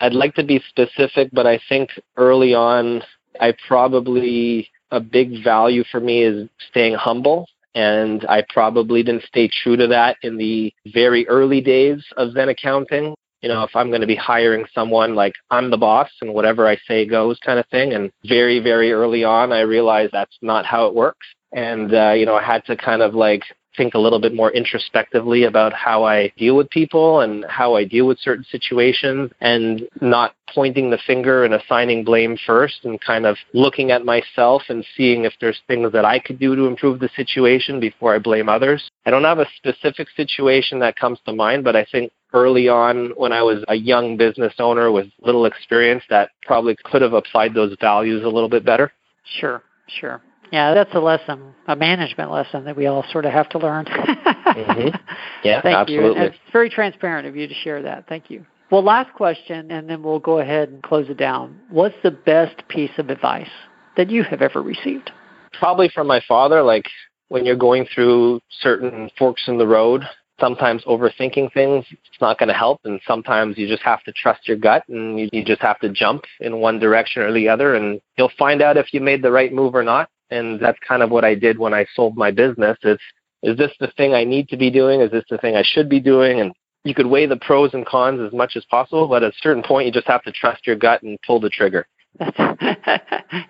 I'd 0.00 0.14
like 0.14 0.34
to 0.34 0.44
be 0.44 0.60
specific, 0.68 1.30
but 1.32 1.46
I 1.46 1.60
think 1.68 1.90
early 2.16 2.54
on 2.54 3.02
I 3.40 3.54
probably 3.68 4.68
a 4.90 4.98
big 4.98 5.44
value 5.44 5.84
for 5.92 6.00
me 6.00 6.24
is 6.24 6.48
staying 6.70 6.94
humble. 6.94 7.46
And 7.76 8.26
I 8.28 8.42
probably 8.48 9.04
didn't 9.04 9.22
stay 9.22 9.48
true 9.62 9.76
to 9.76 9.86
that 9.86 10.16
in 10.22 10.36
the 10.36 10.74
very 10.92 11.26
early 11.28 11.60
days 11.60 12.04
of 12.16 12.30
Xen 12.30 12.50
accounting. 12.50 13.14
You 13.42 13.48
know, 13.48 13.62
if 13.62 13.74
I'm 13.74 13.88
going 13.88 14.02
to 14.02 14.06
be 14.06 14.16
hiring 14.16 14.66
someone, 14.74 15.14
like 15.14 15.34
I'm 15.50 15.70
the 15.70 15.78
boss 15.78 16.10
and 16.20 16.34
whatever 16.34 16.68
I 16.68 16.76
say 16.86 17.06
goes 17.06 17.38
kind 17.44 17.58
of 17.58 17.66
thing. 17.68 17.94
And 17.94 18.12
very, 18.24 18.60
very 18.60 18.92
early 18.92 19.24
on, 19.24 19.52
I 19.52 19.60
realized 19.60 20.12
that's 20.12 20.36
not 20.42 20.66
how 20.66 20.86
it 20.86 20.94
works. 20.94 21.26
And, 21.52 21.94
uh, 21.94 22.12
you 22.12 22.26
know, 22.26 22.36
I 22.36 22.42
had 22.42 22.64
to 22.66 22.76
kind 22.76 23.02
of 23.02 23.14
like 23.14 23.42
think 23.76 23.94
a 23.94 23.98
little 23.98 24.20
bit 24.20 24.34
more 24.34 24.50
introspectively 24.50 25.44
about 25.44 25.72
how 25.72 26.04
I 26.04 26.32
deal 26.36 26.56
with 26.56 26.68
people 26.70 27.20
and 27.20 27.44
how 27.48 27.76
I 27.76 27.84
deal 27.84 28.06
with 28.06 28.18
certain 28.18 28.44
situations 28.50 29.30
and 29.40 29.88
not 30.00 30.34
pointing 30.52 30.90
the 30.90 30.98
finger 31.06 31.44
and 31.44 31.54
assigning 31.54 32.04
blame 32.04 32.36
first 32.46 32.84
and 32.84 33.00
kind 33.00 33.26
of 33.26 33.36
looking 33.54 33.90
at 33.90 34.04
myself 34.04 34.62
and 34.68 34.84
seeing 34.96 35.24
if 35.24 35.32
there's 35.40 35.60
things 35.68 35.92
that 35.92 36.04
I 36.04 36.18
could 36.18 36.38
do 36.38 36.56
to 36.56 36.66
improve 36.66 36.98
the 36.98 37.10
situation 37.14 37.78
before 37.80 38.14
I 38.14 38.18
blame 38.18 38.48
others. 38.48 38.90
I 39.06 39.10
don't 39.10 39.24
have 39.24 39.38
a 39.38 39.46
specific 39.56 40.08
situation 40.16 40.80
that 40.80 40.96
comes 40.96 41.18
to 41.26 41.32
mind, 41.32 41.64
but 41.64 41.76
I 41.76 41.86
think 41.90 42.12
early 42.32 42.68
on 42.68 43.12
when 43.16 43.32
I 43.32 43.42
was 43.42 43.64
a 43.68 43.74
young 43.74 44.16
business 44.16 44.54
owner 44.58 44.90
with 44.90 45.06
little 45.20 45.46
experience 45.46 46.04
that 46.10 46.30
probably 46.42 46.76
could 46.84 47.02
have 47.02 47.12
applied 47.12 47.54
those 47.54 47.76
values 47.80 48.24
a 48.24 48.28
little 48.28 48.48
bit 48.48 48.64
better. 48.64 48.92
Sure, 49.38 49.62
sure. 50.00 50.22
Yeah, 50.52 50.74
that's 50.74 50.94
a 50.94 51.00
lesson, 51.00 51.54
a 51.68 51.76
management 51.76 52.30
lesson 52.30 52.64
that 52.64 52.76
we 52.76 52.86
all 52.86 53.04
sort 53.12 53.24
of 53.24 53.32
have 53.32 53.48
to 53.50 53.58
learn. 53.58 53.84
mm-hmm. 53.86 54.96
Yeah, 55.44 55.62
Thank 55.62 55.76
absolutely. 55.76 56.20
You. 56.20 56.26
It's 56.26 56.36
very 56.52 56.68
transparent 56.68 57.26
of 57.28 57.36
you 57.36 57.46
to 57.46 57.54
share 57.54 57.82
that. 57.82 58.08
Thank 58.08 58.30
you. 58.30 58.44
Well, 58.70 58.82
last 58.82 59.12
question, 59.14 59.70
and 59.70 59.88
then 59.88 60.02
we'll 60.02 60.20
go 60.20 60.38
ahead 60.38 60.68
and 60.68 60.82
close 60.82 61.08
it 61.08 61.16
down. 61.16 61.58
What's 61.70 61.96
the 62.02 62.10
best 62.10 62.66
piece 62.68 62.90
of 62.98 63.10
advice 63.10 63.50
that 63.96 64.10
you 64.10 64.22
have 64.24 64.42
ever 64.42 64.62
received? 64.62 65.10
Probably 65.52 65.88
from 65.88 66.06
my 66.06 66.20
father. 66.26 66.62
Like 66.62 66.86
when 67.28 67.44
you're 67.44 67.56
going 67.56 67.86
through 67.92 68.40
certain 68.60 69.10
forks 69.18 69.44
in 69.46 69.58
the 69.58 69.66
road, 69.66 70.02
sometimes 70.40 70.82
overthinking 70.84 71.52
things 71.52 71.84
it's 71.90 72.20
not 72.20 72.38
going 72.38 72.48
to 72.48 72.54
help 72.54 72.80
and 72.84 73.00
sometimes 73.06 73.58
you 73.58 73.68
just 73.68 73.82
have 73.82 74.02
to 74.02 74.12
trust 74.12 74.48
your 74.48 74.56
gut 74.56 74.82
and 74.88 75.20
you, 75.20 75.28
you 75.32 75.44
just 75.44 75.60
have 75.60 75.78
to 75.78 75.88
jump 75.90 76.22
in 76.40 76.56
one 76.56 76.78
direction 76.78 77.22
or 77.22 77.32
the 77.32 77.48
other 77.48 77.74
and 77.74 78.00
you'll 78.16 78.32
find 78.38 78.62
out 78.62 78.76
if 78.76 78.92
you 78.92 79.00
made 79.00 79.22
the 79.22 79.30
right 79.30 79.52
move 79.52 79.74
or 79.74 79.82
not 79.82 80.08
and 80.30 80.60
that's 80.60 80.78
kind 80.86 81.02
of 81.02 81.10
what 81.10 81.24
I 81.24 81.34
did 81.34 81.58
when 81.58 81.74
I 81.74 81.86
sold 81.94 82.16
my 82.16 82.30
business. 82.30 82.78
It's 82.82 83.02
is 83.42 83.56
this 83.56 83.72
the 83.80 83.90
thing 83.96 84.14
I 84.14 84.24
need 84.24 84.48
to 84.50 84.56
be 84.56 84.70
doing? 84.70 85.00
Is 85.00 85.10
this 85.10 85.24
the 85.30 85.38
thing 85.38 85.56
I 85.56 85.62
should 85.64 85.88
be 85.88 86.00
doing? 86.00 86.40
And 86.40 86.52
you 86.84 86.94
could 86.94 87.06
weigh 87.06 87.26
the 87.26 87.36
pros 87.36 87.72
and 87.72 87.86
cons 87.86 88.20
as 88.20 88.32
much 88.32 88.56
as 88.56 88.64
possible, 88.66 89.08
but 89.08 89.22
at 89.22 89.32
a 89.32 89.36
certain 89.40 89.62
point, 89.62 89.86
you 89.86 89.92
just 89.92 90.06
have 90.06 90.22
to 90.24 90.32
trust 90.32 90.66
your 90.66 90.76
gut 90.76 91.02
and 91.02 91.18
pull 91.26 91.40
the 91.40 91.48
trigger. 91.48 91.86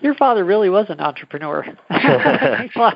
your 0.01 0.14
father 0.14 0.45
really 0.45 0.70
was 0.70 0.86
an 0.91 1.01
entrepreneur. 1.01 1.64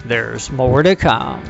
There's 0.04 0.50
more 0.50 0.82
to 0.82 0.96
come. 0.96 1.44